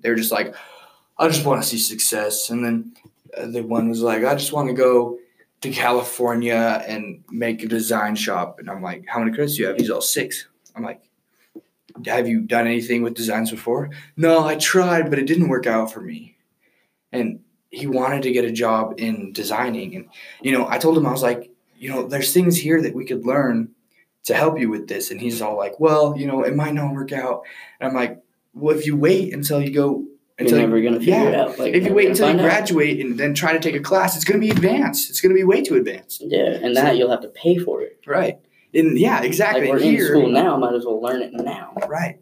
They 0.01 0.09
were 0.11 0.17
just 0.17 0.33
like, 0.33 0.55
I 1.19 1.29
just 1.29 1.45
want 1.45 1.63
to 1.63 1.69
see 1.69 1.79
success, 1.79 2.51
and 2.51 2.65
then 2.65 2.95
uh, 3.37 3.47
the 3.47 3.63
one 3.63 3.89
was 3.89 4.03
like, 4.03 4.25
I 4.25 4.35
just 4.35 4.53
want 4.53 4.69
to 4.69 4.75
go 4.75 5.19
to 5.61 5.71
California 5.71 6.83
and 6.87 7.23
make 7.31 7.63
a 7.63 7.69
design 7.69 8.17
shop. 8.17 8.59
And 8.59 8.69
I'm 8.69 8.83
like, 8.83 9.07
how 9.07 9.21
many 9.21 9.31
credits 9.31 9.57
do 9.57 9.63
you 9.63 9.69
have? 9.69 9.77
He's 9.77 9.91
all 9.91 10.01
six. 10.01 10.49
I'm 10.75 10.83
like, 10.83 11.03
have 12.07 12.27
you 12.27 12.41
done 12.41 12.67
anything 12.67 13.03
with 13.03 13.15
designs 13.15 13.51
before? 13.51 13.91
No, 14.17 14.45
I 14.45 14.57
tried, 14.57 15.09
but 15.09 15.19
it 15.19 15.27
didn't 15.27 15.49
work 15.49 15.67
out 15.67 15.93
for 15.93 16.01
me. 16.01 16.37
And 17.13 17.41
he 17.71 17.87
wanted 17.87 18.23
to 18.23 18.33
get 18.33 18.45
a 18.45 18.53
job 18.53 18.95
in 18.99 19.33
designing. 19.33 19.95
And, 19.95 20.09
you 20.41 20.53
know, 20.53 20.67
I 20.69 20.79
told 20.79 20.99
him, 20.99 21.07
I 21.07 21.13
was 21.13 21.23
like, 21.23 21.51
you 21.77 21.91
know, 21.91 22.07
there's 22.07 22.33
things 22.33 22.57
here 22.57 22.83
that 22.83 22.95
we 22.95 23.05
could 23.05 23.25
learn 23.25 23.71
to 24.25 24.35
help 24.35 24.59
you 24.59 24.69
with 24.69 24.89
this. 24.89 25.11
And 25.11 25.21
he's 25.21 25.43
all 25.43 25.57
like, 25.57 25.79
well, 25.79 26.17
you 26.17 26.27
know, 26.27 26.43
it 26.43 26.57
might 26.57 26.75
not 26.75 26.93
work 26.93 27.13
out. 27.13 27.43
And 27.79 27.89
I'm 27.89 27.95
like, 27.95 28.23
well, 28.55 28.77
if 28.77 28.87
you 28.87 28.97
wait 28.97 29.33
until 29.33 29.61
you 29.61 29.71
go, 29.71 30.05
You're 30.49 30.59
until 30.59 30.69
never 30.69 30.81
gonna 30.83 30.99
figure 30.99 31.15
yeah. 31.15 31.29
it 31.29 31.35
out. 31.35 31.59
Like 31.59 31.75
if 31.75 31.85
you 31.85 31.95
wait 31.95 32.09
until 32.09 32.27
you 32.29 32.33
find 32.35 32.41
out. 32.41 32.45
graduate 32.45 33.01
and 33.01 33.19
then 33.19 33.35
try 33.35 33.53
to 33.53 33.61
take 33.61 33.75
a 33.75 33.81
class, 33.81 34.17
it's 34.17 34.25
going 34.25 34.41
to 34.41 34.47
be 34.47 34.51
advanced. 34.51 35.11
It's 35.11 35.21
going 35.21 35.31
to 35.31 35.37
be 35.37 35.45
way 35.45 35.63
too 35.63 35.77
advanced. 35.77 36.23
Yeah, 36.25 36.59
and 36.63 36.77
that 36.77 36.97
you'll 36.97 37.11
have 37.11 37.23
to 37.23 37.29
pay 37.29 37.59
for 37.59 37.83
it. 37.83 38.01
Right. 38.07 38.39
And 38.75 38.99
yeah, 38.99 39.23
exactly. 39.23 39.63
Like 39.63 39.71
we're 39.71 39.87
And 39.87 39.97
in 39.99 40.05
school 40.07 40.29
now, 40.29 40.57
might 40.57 40.75
as 40.75 40.85
well 40.87 41.01
learn 41.01 41.23
it 41.23 41.33
now 41.35 41.75
Right. 41.87 42.19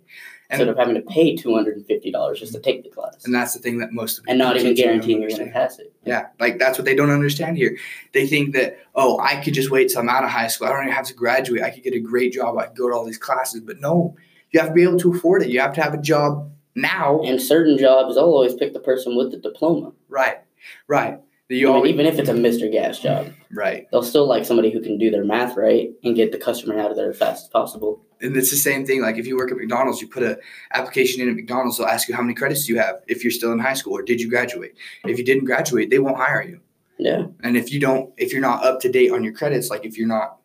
instead 0.51 0.63
And, 0.63 0.71
of 0.71 0.77
having 0.77 0.97
to 0.97 1.03
pay 1.03 1.37
two 1.37 1.55
hundred 1.55 1.77
and 1.77 1.87
fifty 1.87 2.11
dollars 2.11 2.41
just 2.41 2.53
to 2.55 2.61
take 2.61 2.83
the 2.83 2.91
class 2.91 3.25
and 3.25 3.33
that's 3.33 3.55
the 3.55 3.61
thing 3.61 3.79
that 3.79 3.93
most 3.93 4.19
of 4.19 4.25
and 4.27 4.39
not 4.39 4.57
even 4.57 4.75
guaranteeing 4.75 5.21
you're 5.21 5.31
going 5.31 5.47
to 5.47 5.53
pass 5.53 5.79
it. 5.79 5.93
Yeah, 6.05 6.27
like 6.41 6.59
that's 6.59 6.77
what 6.77 6.87
they 6.87 6.95
don't 6.97 7.11
understand 7.11 7.57
here. 7.57 7.77
They 8.13 8.27
think 8.27 8.55
that, 8.55 8.79
oh, 8.97 9.21
I 9.21 9.37
could 9.37 9.55
just 9.55 9.71
wait 9.71 9.91
till 9.91 10.01
I'm 10.01 10.09
out 10.09 10.25
of 10.25 10.31
high 10.31 10.49
school. 10.49 10.67
I 10.67 10.71
don't 10.73 10.85
even 10.85 10.95
have 10.95 11.07
to 11.07 11.15
graduate. 11.15 11.63
I 11.63 11.71
could 11.71 11.85
get 11.85 11.95
a 11.95 12.01
great 12.01 12.33
job. 12.33 12.59
I 12.59 12.67
could 12.67 12.77
go 12.77 12.89
to 12.89 12.95
all 12.97 13.05
these 13.05 13.19
classes. 13.19 13.61
But 13.61 13.81
no, 13.81 14.17
you 14.51 14.59
have 14.59 14.71
to 14.71 14.75
be 14.75 14.83
able 14.83 14.99
to 14.99 15.13
afford 15.13 15.43
it. 15.43 15.51
You 15.51 15.61
have 15.61 15.75
to 15.75 15.83
have 15.83 15.95
a 15.95 16.03
job 16.03 16.51
now, 16.75 17.21
And 17.23 17.41
certain 17.41 17.77
jobs, 17.79 18.17
I'll 18.17 18.25
always 18.25 18.55
pick 18.55 18.73
the 18.73 18.81
person 18.81 19.17
with 19.17 19.33
the 19.33 19.39
diploma. 19.39 19.93
right, 20.09 20.39
right. 20.87 21.19
You 21.49 21.67
know, 21.67 21.75
always, 21.75 21.93
even 21.93 22.07
if 22.07 22.17
it's 22.17 22.29
a 22.29 22.33
Mr. 22.33 22.71
Gas 22.71 23.01
job, 23.01 23.33
right. 23.53 23.89
they'll 23.91 24.05
still 24.05 24.29
like 24.29 24.45
somebody 24.45 24.71
who 24.71 24.81
can 24.81 24.99
do 24.99 25.11
their 25.11 25.25
math 25.25 25.57
right 25.57 25.91
and 26.05 26.15
get 26.15 26.31
the 26.31 26.39
customer 26.39 26.79
out 26.79 26.93
of 26.93 26.97
there 26.97 27.11
as 27.11 27.19
fast 27.19 27.47
as 27.47 27.49
possible. 27.49 28.05
And 28.21 28.37
it's 28.37 28.51
the 28.51 28.57
same 28.57 28.87
thing. 28.87 29.03
Like 29.03 29.19
if 29.19 29.27
you 29.27 29.37
work 29.37 29.51
at 29.51 29.57
McDonald's, 29.57 30.01
you 30.01 30.07
put 30.07 30.23
a 30.23 30.39
application 30.73 31.21
in 31.21 31.29
at 31.29 31.35
McDonald's. 31.35 31.79
They'll 31.79 31.89
ask 31.89 32.09
you 32.09 32.15
how 32.15 32.23
many 32.23 32.35
credits 32.35 32.67
do 32.67 32.73
you 32.73 32.79
have 32.79 33.01
if 33.09 33.25
you're 33.25 33.33
still 33.33 33.51
in 33.51 33.59
high 33.59 33.75
school 33.75 33.97
or 33.97 34.03
did 34.03 34.21
you 34.21 34.31
graduate. 34.31 34.77
If 35.05 35.19
you 35.19 35.25
didn't 35.25 35.45
graduate, 35.45 35.91
they 35.91 35.99
won't 35.99 36.19
hire 36.19 36.43
you. 36.43 36.61
Yeah. 36.99 37.25
And 37.43 37.57
if 37.57 37.73
you 37.73 37.81
don't, 37.81 38.13
if 38.17 38.33
you're 38.33 38.43
not 38.43 38.63
up 38.63 38.79
to 38.83 38.89
date 38.89 39.11
on 39.11 39.25
your 39.25 39.33
credits, 39.33 39.71
like 39.71 39.85
if 39.85 39.99
you're 39.99 40.07
not 40.07 40.37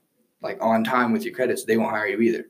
like 0.42 0.58
on 0.60 0.84
time 0.84 1.12
with 1.12 1.24
your 1.24 1.36
credits, 1.36 1.66
they 1.66 1.78
won't 1.78 1.92
hire 1.92 2.08
you 2.08 2.20
either. 2.20 2.46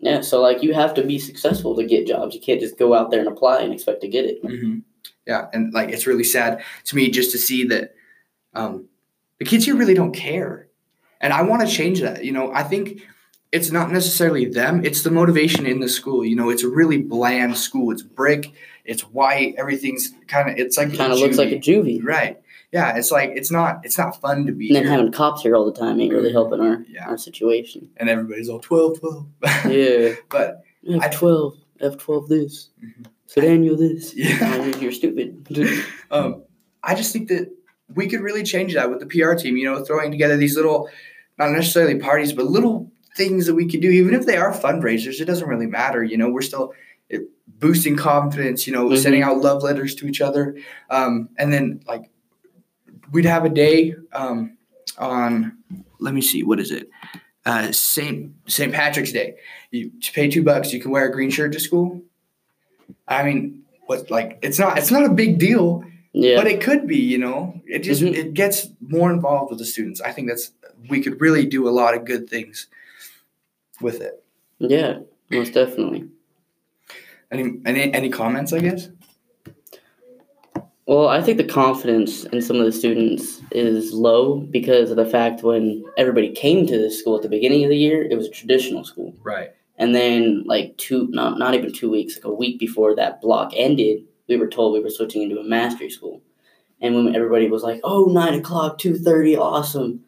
Yeah. 0.00 0.20
So 0.22 0.40
like 0.40 0.62
you 0.62 0.74
have 0.74 0.94
to 0.94 1.02
be 1.02 1.18
successful 1.18 1.76
to 1.76 1.84
get 1.84 2.06
jobs. 2.06 2.34
You 2.34 2.40
can't 2.40 2.60
just 2.60 2.78
go 2.78 2.94
out 2.94 3.10
there 3.10 3.20
and 3.20 3.28
apply 3.28 3.60
and 3.60 3.72
expect 3.72 4.00
to 4.00 4.08
get 4.08 4.24
it. 4.24 4.42
Mm-hmm. 4.42 4.78
Yeah, 5.26 5.46
and 5.52 5.72
like 5.72 5.90
it's 5.90 6.06
really 6.06 6.24
sad 6.24 6.62
to 6.86 6.96
me 6.96 7.10
just 7.10 7.30
to 7.32 7.38
see 7.38 7.64
that 7.68 7.94
um, 8.54 8.86
the 9.38 9.44
kids 9.44 9.64
here 9.66 9.76
really 9.76 9.94
don't 9.94 10.12
care, 10.12 10.68
and 11.20 11.32
I 11.32 11.42
want 11.42 11.62
to 11.62 11.68
change 11.68 12.00
that. 12.00 12.24
You 12.24 12.32
know, 12.32 12.50
I 12.52 12.62
think 12.62 13.02
it's 13.52 13.70
not 13.70 13.92
necessarily 13.92 14.46
them; 14.46 14.84
it's 14.84 15.02
the 15.02 15.10
motivation 15.10 15.66
in 15.66 15.80
the 15.80 15.88
school. 15.88 16.24
You 16.24 16.34
know, 16.36 16.48
it's 16.48 16.64
a 16.64 16.68
really 16.68 16.98
bland 16.98 17.56
school. 17.58 17.92
It's 17.92 18.02
brick, 18.02 18.52
it's 18.84 19.02
white, 19.02 19.54
everything's 19.58 20.10
kind 20.26 20.50
of 20.50 20.56
it's 20.58 20.76
like 20.76 20.96
Kind 20.96 21.12
of 21.12 21.18
looks 21.18 21.36
like 21.36 21.52
a 21.52 21.58
juvie. 21.58 22.02
right. 22.02 22.39
Yeah, 22.72 22.96
it's 22.96 23.10
like 23.10 23.30
it's 23.34 23.50
not 23.50 23.80
it's 23.84 23.98
not 23.98 24.20
fun 24.20 24.46
to 24.46 24.52
be 24.52 24.68
And 24.68 24.76
then 24.76 24.82
here. 24.84 24.92
having 24.92 25.10
cops 25.12 25.42
here 25.42 25.56
all 25.56 25.64
the 25.66 25.78
time 25.78 26.00
ain't 26.00 26.12
really 26.12 26.32
helping 26.32 26.60
our, 26.60 26.84
Yeah. 26.88 27.08
our 27.08 27.18
situation. 27.18 27.90
and 27.96 28.08
everybody's 28.08 28.48
all 28.48 28.60
12, 28.60 29.00
12. 29.00 29.26
Yeah. 29.70 30.14
but 30.28 30.62
I- 30.88 31.06
F 31.06 31.16
twelve, 31.18 31.54
F 31.80 31.96
twelve 31.98 32.28
this. 32.28 32.70
Mhm. 32.82 33.06
So 33.26 33.40
Daniel 33.40 33.76
this. 33.76 34.14
Yeah. 34.16 34.64
You're- 34.64 34.80
you're 34.80 34.92
stupid. 34.92 35.46
um, 36.10 36.42
I 36.82 36.94
just 36.94 37.12
think 37.12 37.28
that 37.28 37.50
we 37.94 38.06
could 38.08 38.20
really 38.20 38.42
change 38.44 38.74
that 38.74 38.88
with 38.88 39.00
the 39.00 39.06
PR 39.06 39.34
team. 39.34 39.56
You 39.56 39.64
know, 39.64 39.84
throwing 39.84 40.10
together 40.12 40.36
these 40.36 40.54
little, 40.56 40.88
not 41.38 41.50
necessarily 41.50 41.98
parties, 41.98 42.32
but 42.32 42.46
little 42.46 42.90
things 43.16 43.46
that 43.46 43.54
we 43.54 43.66
could 43.68 43.80
do, 43.80 43.90
even 43.90 44.14
if 44.14 44.26
they 44.26 44.36
are 44.36 44.52
fundraisers. 44.52 45.20
It 45.20 45.24
doesn't 45.24 45.48
really 45.48 45.66
matter. 45.66 46.02
You 46.04 46.16
know, 46.16 46.30
we're 46.30 46.40
still 46.42 46.72
it, 47.08 47.22
boosting 47.58 47.96
confidence. 47.96 48.66
You 48.68 48.72
know, 48.72 48.88
Mhm. 48.88 48.98
sending 48.98 49.22
out 49.22 49.38
love 49.38 49.62
letters 49.64 49.94
to 49.96 50.06
each 50.06 50.20
other, 50.20 50.56
um, 50.90 51.28
and 51.36 51.52
then 51.52 51.80
like 51.88 52.09
we'd 53.12 53.24
have 53.24 53.44
a 53.44 53.48
day 53.48 53.94
um, 54.12 54.56
on. 54.98 55.58
Let 55.98 56.14
me 56.14 56.22
see, 56.22 56.42
what 56.42 56.60
is 56.60 56.70
it? 56.70 56.88
Uh, 57.46 57.72
Saint 57.72 58.32
Saint 58.46 58.72
Patrick's 58.72 59.12
Day. 59.12 59.36
You 59.70 59.90
pay 60.12 60.28
two 60.28 60.42
bucks, 60.42 60.72
you 60.72 60.80
can 60.80 60.90
wear 60.90 61.06
a 61.06 61.12
green 61.12 61.30
shirt 61.30 61.52
to 61.52 61.60
school. 61.60 62.02
I 63.08 63.22
mean, 63.22 63.62
what 63.86 64.10
like 64.10 64.38
it's 64.42 64.58
not 64.58 64.78
it's 64.78 64.90
not 64.90 65.04
a 65.04 65.10
big 65.10 65.38
deal. 65.38 65.84
Yeah. 66.12 66.36
But 66.36 66.48
it 66.48 66.60
could 66.60 66.88
be, 66.88 66.96
you 66.98 67.18
know, 67.18 67.60
it 67.66 67.80
just 67.80 68.02
Mhm. 68.02 68.14
it 68.14 68.34
gets 68.34 68.68
more 68.80 69.12
involved 69.12 69.50
with 69.50 69.58
the 69.60 69.64
students. 69.64 70.00
I 70.00 70.10
think 70.10 70.28
that's 70.28 70.50
we 70.88 71.00
could 71.02 71.20
really 71.20 71.46
do 71.46 71.68
a 71.68 71.70
lot 71.70 71.94
of 71.94 72.04
good 72.04 72.28
things 72.28 72.66
with 73.80 74.00
it. 74.00 74.22
yeah. 74.58 74.98
Most 75.30 75.54
definitely. 75.54 76.08
Any 77.30 77.60
any 77.64 77.94
any 77.94 78.08
comments? 78.10 78.52
I 78.52 78.58
guess. 78.58 78.88
Well, 80.90 81.06
I 81.06 81.22
think 81.22 81.38
the 81.38 81.44
confidence 81.44 82.24
in 82.24 82.42
some 82.42 82.56
of 82.56 82.64
the 82.64 82.72
students 82.72 83.40
is 83.52 83.92
low 83.92 84.40
because 84.40 84.90
of 84.90 84.96
the 84.96 85.06
fact 85.06 85.44
when 85.44 85.84
everybody 85.96 86.32
came 86.32 86.66
to 86.66 86.76
this 86.76 86.98
school 86.98 87.14
at 87.14 87.22
the 87.22 87.28
beginning 87.28 87.62
of 87.62 87.70
the 87.70 87.76
year, 87.76 88.02
it 88.02 88.16
was 88.16 88.26
a 88.26 88.30
traditional 88.32 88.82
school. 88.82 89.14
Right. 89.22 89.50
And 89.76 89.94
then, 89.94 90.42
like 90.46 90.76
two, 90.78 91.06
not 91.12 91.38
not 91.38 91.54
even 91.54 91.72
two 91.72 91.92
weeks, 91.92 92.16
like 92.16 92.24
a 92.24 92.34
week 92.34 92.58
before 92.58 92.96
that 92.96 93.20
block 93.20 93.52
ended, 93.54 94.00
we 94.28 94.36
were 94.36 94.48
told 94.48 94.72
we 94.72 94.80
were 94.80 94.90
switching 94.90 95.22
into 95.22 95.38
a 95.38 95.44
mastery 95.44 95.90
school. 95.90 96.22
And 96.80 96.96
when 96.96 97.14
everybody 97.14 97.48
was 97.48 97.62
like, 97.62 97.80
"Oh, 97.84 98.06
nine 98.06 98.34
o'clock, 98.34 98.78
two 98.78 98.96
thirty, 98.96 99.36
awesome," 99.36 100.02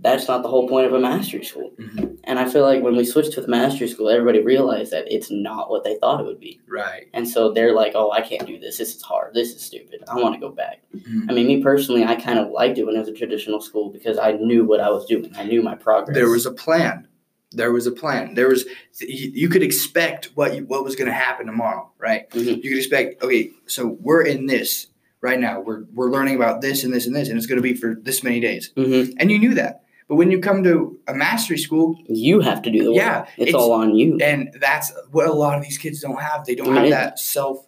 that's 0.00 0.28
not 0.28 0.42
the 0.42 0.48
whole 0.48 0.68
point 0.68 0.86
of 0.86 0.92
a 0.92 1.00
mastery 1.00 1.44
school. 1.44 1.72
Mhm. 1.78 2.18
And 2.24 2.38
I 2.38 2.48
feel 2.48 2.62
like 2.62 2.82
when 2.82 2.94
we 2.96 3.04
switched 3.04 3.32
to 3.32 3.40
the 3.40 3.48
mastery 3.48 3.88
school, 3.88 4.08
everybody 4.08 4.40
realized 4.40 4.92
that 4.92 5.12
it's 5.12 5.30
not 5.30 5.70
what 5.70 5.82
they 5.82 5.96
thought 5.96 6.20
it 6.20 6.26
would 6.26 6.38
be. 6.38 6.60
Right. 6.68 7.06
And 7.12 7.28
so 7.28 7.50
they're 7.52 7.74
like, 7.74 7.92
"Oh, 7.96 8.10
I 8.12 8.20
can't 8.20 8.46
do 8.46 8.58
this. 8.60 8.78
This 8.78 8.94
is 8.94 9.02
hard. 9.02 9.34
This 9.34 9.54
is 9.54 9.60
stupid. 9.62 10.04
I 10.08 10.20
want 10.20 10.34
to 10.34 10.40
go 10.40 10.50
back." 10.50 10.82
Mhm. 10.96 11.26
I 11.28 11.32
mean, 11.32 11.46
me 11.48 11.62
personally, 11.62 12.04
I 12.04 12.14
kind 12.14 12.38
of 12.38 12.50
liked 12.50 12.78
it 12.78 12.84
when 12.84 12.94
it 12.94 13.00
was 13.00 13.08
a 13.08 13.12
traditional 13.12 13.60
school 13.60 13.90
because 13.90 14.18
I 14.18 14.32
knew 14.32 14.64
what 14.64 14.80
I 14.80 14.90
was 14.90 15.04
doing. 15.06 15.32
I 15.36 15.44
knew 15.44 15.62
my 15.62 15.74
progress. 15.74 16.14
There 16.14 16.30
was 16.30 16.46
a 16.46 16.52
plan. 16.52 17.08
There 17.52 17.72
was 17.72 17.86
a 17.86 17.92
plan. 17.92 18.34
There 18.34 18.48
was 18.48 18.66
you 19.00 19.48
could 19.48 19.62
expect 19.62 20.26
what 20.34 20.54
you, 20.54 20.64
what 20.66 20.84
was 20.84 20.94
going 20.96 21.08
to 21.08 21.14
happen 21.14 21.46
tomorrow, 21.46 21.90
right? 21.98 22.28
Mhm. 22.30 22.62
You 22.62 22.70
could 22.70 22.78
expect. 22.78 23.22
Okay, 23.24 23.50
so 23.66 23.96
we're 24.00 24.22
in 24.22 24.46
this 24.46 24.88
right 25.22 25.40
now. 25.40 25.60
We're 25.60 25.84
we're 25.94 26.10
learning 26.10 26.36
about 26.36 26.60
this 26.60 26.84
and 26.84 26.92
this 26.92 27.06
and 27.06 27.16
this, 27.16 27.28
and 27.28 27.36
it's 27.38 27.46
going 27.46 27.56
to 27.56 27.62
be 27.62 27.74
for 27.74 27.98
this 28.02 28.22
many 28.22 28.38
days, 28.38 28.70
Mhm. 28.76 29.14
and 29.18 29.32
you 29.32 29.38
knew 29.40 29.54
that. 29.54 29.80
But 30.08 30.16
when 30.16 30.30
you 30.30 30.40
come 30.40 30.64
to 30.64 30.98
a 31.06 31.14
mastery 31.14 31.58
school, 31.58 31.96
You 32.08 32.40
have 32.40 32.62
to 32.62 32.70
do 32.70 32.82
the 32.84 32.90
work. 32.92 32.96
Yeah, 33.02 33.22
it's, 33.36 33.48
it's- 33.50 33.54
all 33.54 33.72
on 33.72 33.94
you. 33.94 34.18
and 34.22 34.50
that's 34.60 34.90
what 35.10 35.26
a 35.28 35.32
lot 35.32 35.58
of 35.58 35.62
these 35.64 35.76
kids 35.78 36.00
don't 36.00 36.20
have. 36.20 36.44
They 36.46 36.54
don't 36.54 36.76
I 36.76 36.80
have 36.80 36.90
that 36.90 37.18
self 37.18 37.66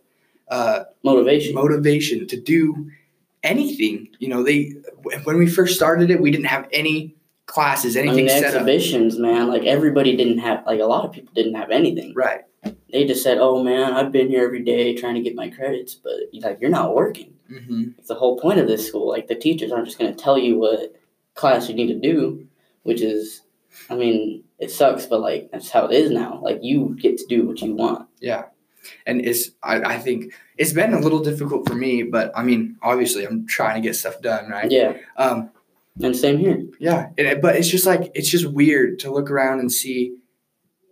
uh, 0.48 0.84
Motivation. 1.04 1.54
motivation 1.54 2.26
to 2.28 2.40
do 2.40 2.90
anything. 3.42 4.08
You 4.18 4.28
know, 4.28 4.42
they 4.42 4.72
when 5.24 5.38
we 5.38 5.46
first 5.48 5.74
started 5.76 6.10
it, 6.10 6.20
we 6.20 6.30
didn't 6.30 6.46
have 6.46 6.68
any 6.72 7.14
classes, 7.46 7.96
I 7.96 8.00
anything 8.00 8.16
mean, 8.16 8.26
the 8.26 8.30
set 8.32 8.44
up. 8.54 8.54
exhibitions, 8.54 9.18
man. 9.18 9.48
Like 9.48 9.64
everybody 9.64 10.16
didn't 10.16 10.38
have. 10.38 10.64
Like 10.66 10.80
a 10.80 10.84
lot 10.86 11.04
of 11.04 11.12
people 11.12 11.32
didn't 11.34 11.54
have 11.54 11.70
anything. 11.70 12.14
Right. 12.14 12.42
They 12.92 13.04
just 13.06 13.22
said, 13.22 13.38
"Oh 13.38 13.62
man, 13.62 13.92
I've 13.92 14.10
been 14.12 14.28
here 14.28 14.44
every 14.44 14.62
day 14.64 14.94
trying 14.96 15.14
to 15.14 15.20
get 15.20 15.34
my 15.36 15.48
credits," 15.50 15.94
but 15.94 16.12
like 16.42 16.58
you're 16.60 16.70
not 16.70 16.94
working. 16.94 17.32
hmm 17.48 17.90
It's 17.98 18.08
the 18.08 18.14
whole 18.14 18.38
point 18.38 18.58
of 18.60 18.66
this 18.66 18.86
school. 18.86 19.08
Like 19.08 19.28
the 19.28 19.34
teachers 19.36 19.70
aren't 19.72 19.86
just 19.86 19.98
going 19.98 20.14
to 20.14 20.20
tell 20.22 20.36
you 20.38 20.58
what 20.58 20.99
class 21.40 21.68
you 21.68 21.74
need 21.74 21.88
to 21.88 21.98
do, 21.98 22.46
which 22.82 23.00
is, 23.00 23.42
I 23.88 23.96
mean, 23.96 24.44
it 24.58 24.70
sucks, 24.70 25.06
but 25.06 25.20
like 25.20 25.50
that's 25.50 25.70
how 25.70 25.86
it 25.86 25.94
is 25.94 26.10
now. 26.10 26.38
Like 26.42 26.58
you 26.62 26.96
get 27.00 27.16
to 27.18 27.26
do 27.26 27.46
what 27.46 27.60
you 27.62 27.74
want. 27.74 28.08
Yeah. 28.20 28.44
And 29.06 29.24
it's 29.24 29.50
I, 29.62 29.94
I 29.94 29.98
think 29.98 30.32
it's 30.58 30.72
been 30.72 30.94
a 30.94 31.00
little 31.00 31.20
difficult 31.20 31.66
for 31.68 31.74
me, 31.74 32.02
but 32.02 32.30
I 32.36 32.42
mean, 32.42 32.76
obviously 32.82 33.24
I'm 33.26 33.46
trying 33.46 33.80
to 33.82 33.86
get 33.88 33.96
stuff 33.96 34.20
done, 34.20 34.48
right? 34.50 34.70
Yeah, 34.70 34.96
Um, 35.16 35.50
and 36.02 36.16
same 36.16 36.38
here. 36.38 36.62
yeah. 36.78 37.08
It- 37.16 37.40
but 37.42 37.56
it's 37.56 37.68
just 37.68 37.86
like 37.86 38.10
it's 38.14 38.28
just 38.28 38.46
weird 38.46 38.98
to 39.00 39.10
look 39.12 39.30
around 39.30 39.60
and 39.60 39.70
see 39.72 40.16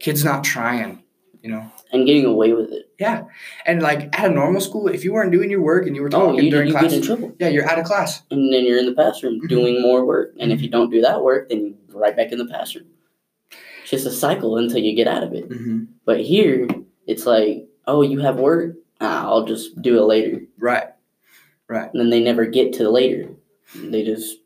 kids 0.00 0.24
not 0.24 0.44
trying, 0.44 1.02
you 1.42 1.50
know. 1.50 1.70
And 1.92 2.06
getting 2.06 2.24
away 2.26 2.52
with 2.52 2.70
it. 2.72 2.87
Yeah. 2.98 3.24
And 3.64 3.80
like 3.80 4.18
at 4.18 4.30
a 4.30 4.34
normal 4.34 4.60
school, 4.60 4.88
if 4.88 5.04
you 5.04 5.12
weren't 5.12 5.30
doing 5.30 5.50
your 5.50 5.62
work 5.62 5.86
and 5.86 5.94
you 5.94 6.02
were 6.02 6.08
Oh, 6.08 6.32
talking 6.32 6.44
you, 6.44 6.50
during 6.50 6.66
you 6.68 6.72
class, 6.72 6.84
get 6.90 6.92
in 6.94 7.02
trouble. 7.02 7.32
yeah, 7.38 7.48
you're 7.48 7.68
out 7.68 7.78
of 7.78 7.84
class. 7.84 8.22
And 8.30 8.52
then 8.52 8.64
you're 8.64 8.78
in 8.78 8.86
the 8.86 8.94
classroom 8.94 9.40
Mhm. 9.40 9.48
doing 9.48 9.80
more 9.80 10.04
work. 10.04 10.34
And 10.38 10.50
if 10.50 10.60
you 10.60 10.68
don't 10.68 10.90
do 10.90 11.00
that 11.02 11.22
work, 11.22 11.48
then 11.48 11.76
you're 11.88 11.98
right 12.00 12.16
back 12.16 12.32
in 12.32 12.38
the 12.38 12.46
classroom. 12.46 12.86
It's 13.82 13.90
just 13.90 14.06
a 14.06 14.10
cycle 14.10 14.56
until 14.56 14.78
you 14.78 14.94
get 14.96 15.06
out 15.06 15.22
of 15.22 15.32
it. 15.32 15.48
Mm-hmm. 15.48 15.84
But 16.04 16.20
here, 16.20 16.66
it's 17.06 17.24
like, 17.24 17.68
oh, 17.86 18.02
you 18.02 18.18
have 18.18 18.36
work? 18.38 18.74
Ah, 19.00 19.26
I'll 19.28 19.44
just 19.44 19.80
do 19.80 19.96
it 19.98 20.02
later. 20.06 20.42
Right. 20.58 20.88
Right. 21.68 21.88
And 21.92 22.00
then 22.00 22.10
they 22.10 22.20
never 22.20 22.46
get 22.46 22.72
to 22.74 22.90
later. 22.90 23.30
They 23.76 24.02
just 24.02 24.38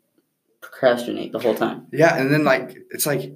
procrastinate 0.61 1.31
the 1.31 1.39
whole 1.39 1.55
time. 1.55 1.87
Yeah, 1.91 2.15
and 2.17 2.31
then 2.31 2.43
like 2.43 2.77
it's 2.91 3.05
like 3.05 3.33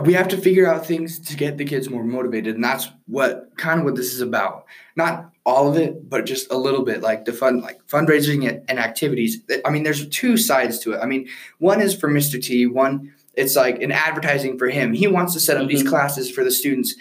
we 0.00 0.12
have 0.14 0.28
to 0.28 0.36
figure 0.36 0.66
out 0.66 0.86
things 0.86 1.18
to 1.20 1.36
get 1.36 1.56
the 1.56 1.64
kids 1.64 1.88
more 1.88 2.04
motivated 2.04 2.54
and 2.54 2.64
that's 2.64 2.90
what 3.06 3.50
kind 3.56 3.80
of 3.80 3.84
what 3.84 3.96
this 3.96 4.12
is 4.12 4.20
about. 4.20 4.64
Not 4.96 5.30
all 5.46 5.68
of 5.68 5.76
it 5.76 6.08
but 6.08 6.26
just 6.26 6.50
a 6.50 6.56
little 6.56 6.82
bit 6.82 7.00
like 7.00 7.24
the 7.24 7.32
fun 7.32 7.60
like 7.60 7.86
fundraising 7.86 8.64
and 8.68 8.78
activities. 8.78 9.40
I 9.64 9.70
mean 9.70 9.82
there's 9.82 10.08
two 10.08 10.36
sides 10.36 10.78
to 10.80 10.92
it. 10.92 11.00
I 11.00 11.06
mean 11.06 11.28
one 11.58 11.80
is 11.80 11.94
for 11.94 12.08
mr 12.08 12.42
t 12.42 12.66
one 12.66 13.12
it's 13.34 13.56
like 13.56 13.82
an 13.82 13.92
advertising 13.92 14.58
for 14.58 14.68
him. 14.68 14.92
He 14.92 15.06
wants 15.06 15.32
to 15.34 15.40
set 15.40 15.56
up 15.56 15.62
mm-hmm. 15.62 15.70
these 15.70 15.88
classes 15.88 16.30
for 16.30 16.44
the 16.44 16.50
students 16.50 16.94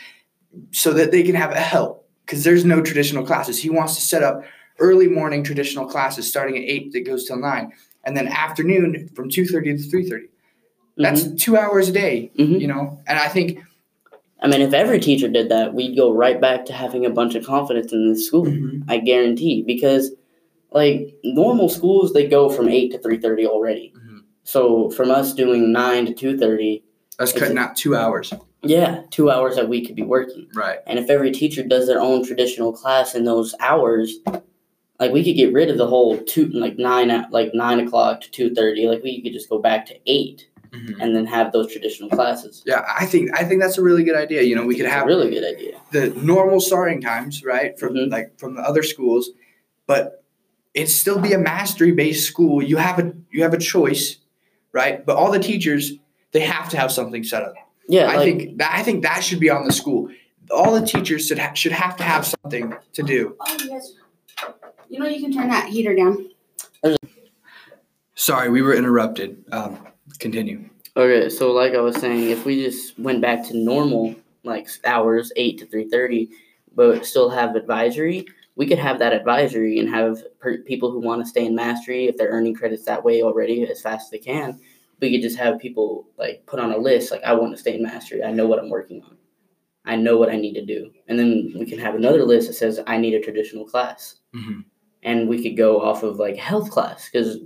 so 0.71 0.93
that 0.93 1.11
they 1.11 1.23
can 1.23 1.35
have 1.35 1.51
a 1.51 1.59
help 1.59 2.07
because 2.25 2.43
there's 2.43 2.65
no 2.65 2.81
traditional 2.81 3.25
classes. 3.25 3.61
He 3.61 3.69
wants 3.69 3.95
to 3.95 4.01
set 4.01 4.23
up 4.23 4.43
early 4.79 5.07
morning 5.07 5.43
traditional 5.43 5.85
classes 5.85 6.27
starting 6.27 6.57
at 6.57 6.63
8 6.63 6.91
that 6.93 7.05
goes 7.05 7.25
till 7.25 7.37
9 7.37 7.71
and 8.03 8.17
then 8.17 8.27
afternoon 8.27 9.09
from 9.15 9.29
2.30 9.29 9.89
to 9.91 9.97
3.30 9.97 10.29
that's 10.97 11.23
mm-hmm. 11.23 11.35
two 11.35 11.57
hours 11.57 11.89
a 11.89 11.91
day, 11.91 12.31
mm-hmm. 12.37 12.55
you 12.55 12.67
know? 12.67 13.01
And 13.07 13.19
I 13.19 13.27
think. 13.27 13.59
I 14.41 14.47
mean, 14.47 14.59
if 14.59 14.73
every 14.73 14.99
teacher 14.99 15.29
did 15.29 15.47
that, 15.49 15.73
we'd 15.73 15.95
go 15.95 16.11
right 16.11 16.39
back 16.39 16.65
to 16.65 16.73
having 16.73 17.05
a 17.05 17.09
bunch 17.09 17.35
of 17.35 17.45
confidence 17.45 17.93
in 17.93 18.09
the 18.09 18.19
school. 18.19 18.45
Mm-hmm. 18.45 18.89
I 18.89 18.97
guarantee. 18.97 19.63
Because, 19.65 20.11
like, 20.71 21.17
normal 21.23 21.69
schools, 21.69 22.11
they 22.11 22.27
go 22.27 22.49
from 22.49 22.67
8 22.67 22.91
to 22.91 22.97
3.30 22.97 23.45
already. 23.45 23.93
Mm-hmm. 23.95 24.17
So 24.43 24.89
from 24.91 25.11
us 25.11 25.33
doing 25.33 25.71
9 25.71 26.13
to 26.13 26.35
2.30. 26.35 26.83
That's 27.17 27.31
cutting 27.31 27.57
out 27.57 27.77
two 27.77 27.95
hours. 27.95 28.33
Yeah, 28.63 29.01
two 29.11 29.29
hours 29.29 29.55
that 29.57 29.67
we 29.67 29.85
could 29.85 29.95
be 29.95 30.03
working. 30.03 30.47
Right. 30.55 30.79
And 30.87 30.97
if 30.97 31.09
every 31.09 31.31
teacher 31.31 31.63
does 31.63 31.85
their 31.85 32.01
own 32.01 32.25
traditional 32.25 32.71
class 32.71 33.13
in 33.13 33.25
those 33.25 33.53
hours, 33.59 34.19
like 34.99 35.11
we 35.11 35.23
could 35.23 35.35
get 35.35 35.53
rid 35.53 35.69
of 35.69 35.77
the 35.77 35.87
whole 35.87 36.17
two 36.17 36.47
like 36.47 36.77
nine 36.77 37.25
like 37.29 37.51
nine 37.53 37.81
o'clock 37.81 38.21
to 38.21 38.31
two 38.31 38.55
thirty. 38.55 38.87
Like 38.87 39.03
we 39.03 39.21
could 39.21 39.33
just 39.33 39.49
go 39.49 39.59
back 39.59 39.85
to 39.87 39.99
eight. 40.05 40.47
Mhm. 40.73 40.97
and 40.99 41.15
then 41.15 41.25
have 41.27 41.51
those 41.51 41.71
traditional 41.71 42.09
classes. 42.09 42.63
Yeah, 42.65 42.83
I 42.87 43.05
think 43.05 43.29
I 43.39 43.43
think 43.43 43.61
that's 43.61 43.77
a 43.77 43.83
really 43.83 44.03
good 44.03 44.15
idea. 44.15 44.41
You 44.41 44.55
know, 44.55 44.65
we 44.65 44.75
could 44.75 44.85
It's 44.85 44.93
a 44.93 44.97
have 44.97 45.05
really 45.05 45.29
good 45.29 45.43
idea. 45.43 45.79
the 45.91 46.09
normal 46.21 46.59
starting 46.59 46.99
times, 47.01 47.43
right, 47.45 47.77
from 47.79 47.93
Mhm. 47.93 48.11
like 48.11 48.37
from 48.39 48.55
the 48.55 48.61
other 48.61 48.81
schools, 48.83 49.29
but 49.87 50.23
it 50.73 50.89
still 50.89 51.19
be 51.19 51.33
a 51.33 51.37
mastery 51.37 51.91
based 51.91 52.27
school. 52.27 52.63
You 52.63 52.77
have 52.77 52.97
a 52.99 53.13
you 53.31 53.43
have 53.43 53.53
a 53.53 53.59
choice, 53.59 54.17
right? 54.71 55.05
But 55.05 55.15
all 55.15 55.31
the 55.31 55.39
teachers 55.39 55.93
they 56.31 56.39
have 56.39 56.67
to 56.69 56.77
have 56.77 56.91
something 56.91 57.23
set 57.23 57.43
up. 57.43 57.53
Yeah, 57.87 58.05
I 58.09 58.15
like, 58.15 58.25
think 58.25 58.57
that 58.57 58.71
I 58.73 58.81
think 58.81 59.03
that 59.03 59.23
should 59.23 59.39
be 59.39 59.51
on 59.51 59.65
the 59.65 59.71
school. 59.73 60.09
All 60.49 60.73
the 60.73 60.85
teachers 60.85 61.27
should 61.27 61.37
ha- 61.37 61.53
should 61.53 61.71
have 61.73 61.95
to 61.97 62.03
have 62.03 62.25
something 62.25 62.73
to 62.93 63.03
do. 63.03 63.35
Oh, 63.39 63.57
you 63.63 63.79
you 64.89 64.99
know 64.99 65.05
you 65.07 65.21
can 65.21 65.31
turn 65.31 65.49
that 65.49 65.67
heater 65.69 65.95
down. 65.95 66.29
Sorry, 68.15 68.49
we 68.49 68.61
were 68.61 68.73
interrupted. 68.73 69.43
Um, 69.51 69.87
continue. 70.23 70.67
Okay, 70.97 71.29
so 71.29 71.51
like 71.51 71.73
I 71.73 71.81
was 71.81 71.95
saying, 71.97 72.29
if 72.29 72.45
we 72.45 72.63
just 72.63 72.97
went 72.99 73.21
back 73.21 73.43
to 73.47 73.57
normal 73.57 74.15
like 74.43 74.67
hours, 74.85 75.31
eight 75.35 75.57
to 75.59 75.65
three 75.67 75.87
thirty, 75.89 76.29
but 76.75 77.05
still 77.05 77.29
have 77.29 77.55
advisory, 77.55 78.25
we 78.55 78.65
could 78.67 78.79
have 78.79 78.99
that 78.99 79.13
advisory 79.13 79.79
and 79.79 79.89
have 79.89 80.23
per- 80.39 80.59
people 80.63 80.91
who 80.91 80.99
want 80.99 81.21
to 81.21 81.27
stay 81.29 81.45
in 81.45 81.55
mastery 81.55 82.05
if 82.07 82.17
they're 82.17 82.29
earning 82.29 82.55
credits 82.55 82.85
that 82.85 83.03
way 83.03 83.21
already 83.23 83.63
as 83.69 83.81
fast 83.81 84.05
as 84.07 84.11
they 84.11 84.17
can. 84.19 84.59
We 84.99 85.11
could 85.11 85.21
just 85.21 85.37
have 85.39 85.59
people 85.59 86.07
like 86.17 86.45
put 86.45 86.59
on 86.59 86.71
a 86.71 86.77
list 86.77 87.11
like 87.11 87.23
I 87.23 87.33
want 87.33 87.51
to 87.53 87.57
stay 87.57 87.75
in 87.75 87.83
mastery. 87.83 88.23
I 88.23 88.31
know 88.31 88.47
what 88.47 88.59
I'm 88.59 88.69
working 88.69 89.01
on. 89.03 89.17
I 89.85 89.95
know 89.97 90.17
what 90.17 90.29
I 90.29 90.37
need 90.37 90.53
to 90.53 90.65
do, 90.65 90.91
and 91.07 91.19
then 91.19 91.53
we 91.59 91.65
can 91.65 91.79
have 91.79 91.95
another 91.95 92.23
list 92.23 92.47
that 92.47 92.53
says 92.53 92.79
I 92.87 92.97
need 92.97 93.15
a 93.15 93.19
traditional 93.19 93.65
class, 93.65 94.15
Mhm. 94.33 94.63
and 95.03 95.27
we 95.27 95.43
could 95.43 95.57
go 95.57 95.81
off 95.81 96.03
of 96.03 96.19
like 96.19 96.37
health 96.37 96.69
class 96.69 97.09
because 97.11 97.39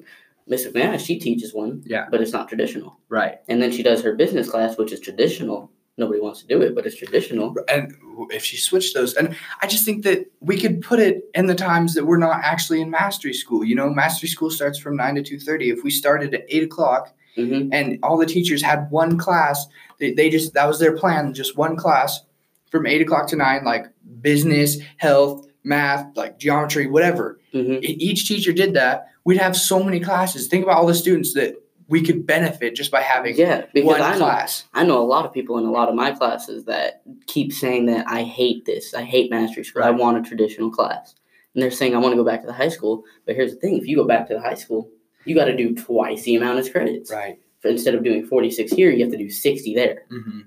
Miss 0.47 0.65
McManus 0.65 1.05
she 1.05 1.19
teaches 1.19 1.53
one, 1.53 1.83
Yeah. 1.85 2.05
but 2.09 2.21
it's 2.21 2.31
not 2.33 2.47
traditional. 2.47 2.97
Right. 3.09 3.39
And 3.47 3.61
then 3.61 3.71
she 3.71 3.83
does 3.83 4.01
her 4.03 4.15
business 4.15 4.49
class, 4.49 4.77
which 4.77 4.91
is 4.91 4.99
traditional. 4.99 5.71
Nobody 5.99 6.19
wants 6.21 6.41
to 6.41 6.47
do 6.47 6.61
it, 6.61 6.75
but 6.75 6.85
it's 6.85 6.95
traditional. 6.95 7.55
And 7.67 7.91
if 8.29 8.43
she 8.43 8.57
switched 8.57 8.93
those, 8.93 9.15
and 9.15 9.35
I 9.63 9.67
just 9.67 9.83
think 9.83 10.03
that 10.03 10.31
we 10.41 10.59
could 10.59 10.81
put 10.81 10.99
it 10.99 11.23
in 11.33 11.47
the 11.47 11.55
times 11.55 11.95
that 11.95 12.05
we're 12.05 12.17
not 12.19 12.41
actually 12.43 12.81
in 12.81 12.91
mastery 12.91 13.33
school. 13.33 13.63
You 13.65 13.73
know, 13.75 13.89
mastery 13.89 14.29
school 14.29 14.51
starts 14.51 14.77
from 14.77 14.95
nine 14.95 15.15
to 15.15 15.23
two 15.23 15.39
thirty. 15.39 15.69
If 15.71 15.83
we 15.83 15.89
started 15.89 16.33
at 16.35 16.45
eight 16.49 16.63
o'clock 16.63 17.13
hmm 17.35 17.69
and 17.71 17.99
all 18.03 18.17
the 18.17 18.25
teachers 18.27 18.61
had 18.63 18.89
one 18.91 19.17
class, 19.17 19.65
they, 19.99 20.13
they 20.13 20.29
just 20.29 20.53
that 20.53 20.67
was 20.67 20.77
their 20.79 20.95
plan, 20.95 21.33
just 21.33 21.57
one 21.57 21.75
class 21.75 22.19
from 22.71 22.85
eight 22.85 23.01
o'clock 23.01 23.27
to 23.29 23.35
nine, 23.35 23.63
like 23.65 23.87
business, 24.21 24.77
health, 24.97 25.47
math, 25.63 26.05
like 26.15 26.37
geometry, 26.37 26.85
whatever. 26.87 27.39
hmm 27.53 27.73
E- 27.81 27.97
Each 27.99 28.27
teacher 28.27 28.53
did 28.53 28.73
that. 28.75 29.07
We'd 29.27 29.39
have 29.39 29.57
so 29.57 29.83
many 29.83 29.99
classes. 29.99 30.47
Think 30.47 30.63
about 30.63 30.77
all 30.77 30.87
the 30.87 30.95
students 30.95 31.33
that 31.33 31.55
we 31.89 32.01
could 32.01 32.25
benefit 32.25 32.75
just 32.75 32.91
by 32.91 33.01
having 33.01 33.35
Yeah, 33.35 33.65
because 33.73 33.99
one 33.99 34.01
I 34.01 34.13
know 34.13 34.19
class. 34.19 34.63
I 34.73 34.85
know 34.85 35.01
a 35.01 35.03
lot 35.03 35.25
of 35.25 35.33
people 35.33 35.57
in 35.57 35.65
a 35.65 35.71
lot 35.71 35.89
of 35.89 35.95
my 35.95 36.11
classes 36.11 36.63
that 36.63 37.01
keep 37.25 37.51
saying 37.51 37.87
that 37.87 38.07
I 38.07 38.23
hate 38.23 38.63
this. 38.63 38.93
I 38.93 39.03
hate 39.03 39.29
mastery 39.29 39.65
school. 39.65 39.83
I 39.83 39.89
want 39.89 40.17
a 40.17 40.21
traditional 40.21 40.71
class. 40.71 41.13
And 41.53 41.61
they're 41.61 41.71
saying 41.71 41.93
I 41.93 41.97
want 41.97 42.13
to 42.13 42.15
go 42.15 42.23
back 42.23 42.39
to 42.39 42.47
the 42.47 42.53
high 42.53 42.69
school. 42.69 43.03
But 43.25 43.35
here's 43.35 43.53
the 43.53 43.59
thing: 43.59 43.77
if 43.77 43.85
you 43.85 43.97
go 43.97 44.05
back 44.05 44.29
to 44.29 44.33
the 44.33 44.39
high 44.39 44.53
school, 44.53 44.89
you 45.25 45.35
got 45.35 45.45
to 45.45 45.57
do 45.57 45.75
twice 45.75 46.23
the 46.23 46.35
amount 46.35 46.59
of 46.59 46.71
credits. 46.71 47.11
Right. 47.11 47.37
Instead 47.65 47.95
of 47.95 48.05
doing 48.05 48.25
46 48.25 48.71
here, 48.71 48.91
you 48.91 49.03
have 49.03 49.11
to 49.11 49.17
do 49.17 49.29
60 49.29 49.75
there. 49.75 50.03
Mm-hmm. 50.09 50.39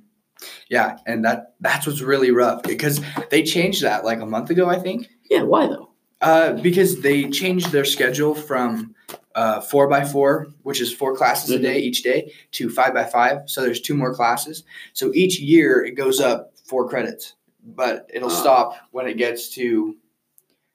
Yeah, 0.70 0.96
and 1.06 1.22
that 1.26 1.54
that's 1.60 1.87
what's 1.87 2.00
really 2.00 2.30
rough 2.30 2.62
because 2.62 2.99
they 3.28 3.42
changed 3.42 3.82
that 3.82 4.06
like 4.06 4.20
a 4.20 4.26
month 4.26 4.49
ago, 4.49 4.70
I 4.70 4.78
think. 4.78 5.06
Yeah, 5.30 5.42
why 5.42 5.66
though? 5.66 5.89
Uh, 6.20 6.52
because 6.54 7.00
they 7.00 7.28
changed 7.30 7.72
their 7.72 7.84
schedule 7.84 8.34
from 8.34 8.94
uh, 9.34 9.60
four 9.60 9.88
by 9.88 10.04
four, 10.04 10.48
which 10.64 10.80
is 10.80 10.92
four 10.92 11.16
classes 11.16 11.50
a 11.50 11.58
Mhm. 11.58 11.62
day 11.62 11.78
each 11.78 12.02
day, 12.02 12.32
to 12.50 12.68
five 12.68 12.92
by 12.92 13.04
five. 13.04 13.38
So 13.46 13.62
there's 13.62 13.80
two 13.80 13.94
more 13.94 14.12
classes. 14.14 14.64
So 14.92 15.12
each 15.14 15.38
year 15.40 15.84
it 15.84 15.92
goes 15.92 16.20
up 16.20 16.52
four 16.66 16.88
credits, 16.88 17.34
but 17.64 18.10
it'll 18.12 18.28
Ah. 18.30 18.40
stop 18.40 18.74
when 18.90 19.06
it 19.06 19.16
gets 19.16 19.48
to 19.50 19.96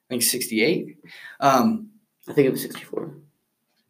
I 0.07 0.13
think 0.13 0.21
68. 0.23 0.97
Um, 1.39 1.89
I 2.27 2.33
think 2.33 2.47
it 2.47 2.51
was 2.51 2.61
64. 2.61 3.11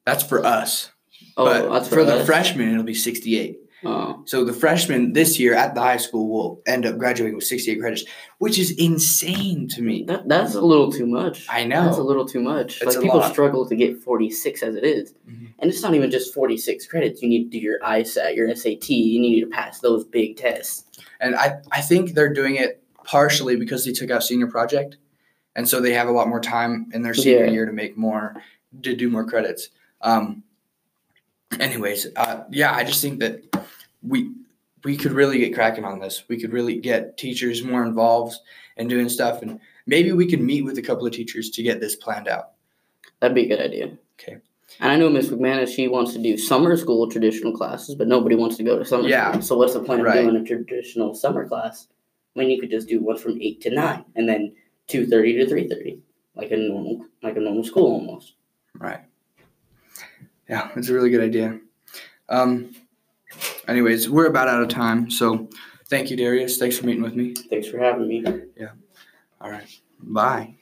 that's 0.06 0.24
for 0.24 0.46
us. 0.46 0.92
Oh, 1.38 1.44
but 1.46 1.70
that's 1.72 1.90
for, 1.90 2.04
the 2.06 2.24
freshmen, 2.26 2.72
it'll 2.72 2.84
be 2.84 2.94
68. 2.94 3.60
Oh, 3.84 4.24
So 4.26 4.44
the 4.46 4.54
freshmen 4.54 5.14
this 5.14 5.38
year 5.40 5.54
at 5.54 5.76
the 5.76 5.82
high 5.82 5.98
school 5.98 6.28
will 6.30 6.62
end 6.66 6.86
up 6.86 6.98
graduating 6.98 7.36
with 7.36 7.44
68 7.44 7.80
credits, 7.80 8.04
which 8.40 8.58
is 8.58 8.72
insane 8.72 9.68
to 9.70 9.82
me. 9.82 10.04
that, 10.08 10.28
that's 10.28 10.56
a 10.56 10.62
little 10.62 10.92
too 10.92 11.06
much. 11.06 11.46
I 11.50 11.66
know. 11.66 11.86
That's 11.86 11.98
a 11.98 12.04
little 12.04 12.26
too 12.26 12.40
much. 12.42 12.82
It's 12.82 12.96
like 12.96 13.04
people 13.04 13.20
lot. 13.20 13.32
struggle 13.32 13.68
to 13.68 13.76
get 13.76 14.02
46 14.02 14.64
as 14.64 14.76
it 14.76 14.84
is. 14.84 15.14
Mhm. 15.30 15.50
And 15.60 15.70
it's 15.70 15.82
not 15.84 15.94
even 15.94 16.10
just 16.10 16.34
46 16.34 16.88
credits. 16.88 17.22
You 17.22 17.30
need 17.30 17.44
to 17.46 17.50
do 17.50 17.60
your 17.60 17.80
ISAT, 17.82 18.36
your 18.36 18.48
SAT. 18.56 18.90
You 18.90 19.20
need 19.20 19.42
to 19.42 19.48
pass 19.48 19.80
those 19.82 20.04
big 20.04 20.38
tests. 20.38 20.86
And 21.20 21.36
I, 21.36 21.58
I 21.72 21.82
think 21.82 22.14
they're 22.14 22.34
doing 22.34 22.56
it 22.56 22.82
partially 23.04 23.56
because 23.56 23.86
they 23.86 23.92
took 23.92 24.10
out 24.10 24.24
senior 24.24 24.48
project. 24.48 24.98
And 25.56 25.68
so 25.70 25.80
they 25.80 25.94
have 25.94 26.08
a 26.08 26.12
lot 26.12 26.28
more 26.28 26.40
time 26.40 26.90
in 26.94 27.02
their 27.04 27.14
senior 27.14 27.46
Yeah. 27.46 27.52
year 27.52 27.66
to 27.66 27.72
make 27.74 27.98
more, 27.98 28.36
to 28.82 28.96
do 28.96 29.10
more 29.10 29.26
credits. 29.26 29.70
Um, 30.02 30.44
anyways, 31.60 32.08
uh, 32.16 32.44
yeah, 32.52 32.74
I 32.74 32.84
just 32.84 33.02
think 33.02 33.20
that 33.20 33.42
we 34.08 34.32
we 34.84 34.96
could 34.96 35.12
really 35.14 35.40
get 35.40 35.54
cracking 35.54 35.84
on 35.86 36.00
this. 36.00 36.24
We 36.28 36.40
could 36.40 36.54
really 36.54 36.80
get 36.80 37.18
teachers 37.18 37.64
more 37.64 37.84
involved 37.84 38.36
in 38.78 38.88
doing 38.88 39.10
stuff, 39.10 39.42
and 39.42 39.60
maybe 39.88 40.12
we 40.12 40.28
could 40.28 40.42
meet 40.42 40.64
with 40.64 40.78
a 40.78 40.82
couple 40.82 41.08
of 41.08 41.14
teachers 41.14 41.50
to 41.52 41.64
get 41.64 41.80
this 41.80 41.96
planned 41.96 42.28
out. 42.28 42.52
That'd 43.20 43.34
be 43.36 43.46
a 43.46 43.48
good 43.48 43.62
idea. 43.62 43.98
Okay. 44.20 44.38
And 44.80 44.92
I 44.92 44.96
know 44.96 45.10
Miss 45.10 45.28
McManus, 45.30 45.74
she 45.76 45.88
wants 45.88 46.14
to 46.14 46.20
do 46.22 46.38
summer 46.38 46.76
school 46.78 47.10
traditional 47.10 47.56
classes, 47.56 47.96
but 47.96 48.08
nobody 48.08 48.36
wants 48.36 48.58
to 48.58 48.64
go 48.64 48.78
to 48.78 48.86
summer 48.86 49.08
Yeah. 49.08 49.32
school. 49.32 49.42
So 49.42 49.58
what's 49.58 49.74
the 49.74 49.80
point 49.84 50.02
of 50.02 50.08
Right. 50.08 50.22
doing 50.22 50.36
a 50.36 50.44
traditional 50.44 51.14
summer 51.16 51.48
class 51.48 51.88
when 52.34 52.50
you 52.50 52.60
could 52.60 52.70
just 52.72 52.88
do 52.88 53.00
one 53.00 53.18
from 53.18 53.42
8 53.42 53.62
to 53.62 53.70
9 53.72 54.06
and 54.16 54.28
then 54.28 54.54
2.30 54.88 55.34
to 55.38 55.46
3.30 55.46 56.00
like 56.36 56.52
a 56.52 56.58
normal 56.58 57.06
like 57.24 57.38
a 57.38 57.40
normal 57.40 57.64
school 57.64 57.92
almost. 57.94 58.34
Right. 58.78 59.00
Yeah, 60.50 60.70
it's 60.76 60.90
a 60.90 60.94
really 60.94 61.10
good 61.10 61.22
idea. 61.24 61.60
Um, 62.30 62.72
anyways, 63.68 64.10
we're 64.10 64.28
about 64.28 64.48
out 64.48 64.62
of 64.62 64.70
time, 64.70 65.10
so 65.10 65.50
thank 65.88 66.10
you, 66.10 66.18
Darius. 66.18 66.58
Thanks 66.58 66.78
for 66.78 66.86
meeting 66.86 67.04
with 67.04 67.16
me. 67.16 67.34
Thanks 67.50 67.68
for 67.68 67.80
having 67.80 68.08
me. 68.08 68.24
Yeah. 68.58 68.72
All 69.42 69.52
right. 69.52 69.68
Bye. 70.00 70.56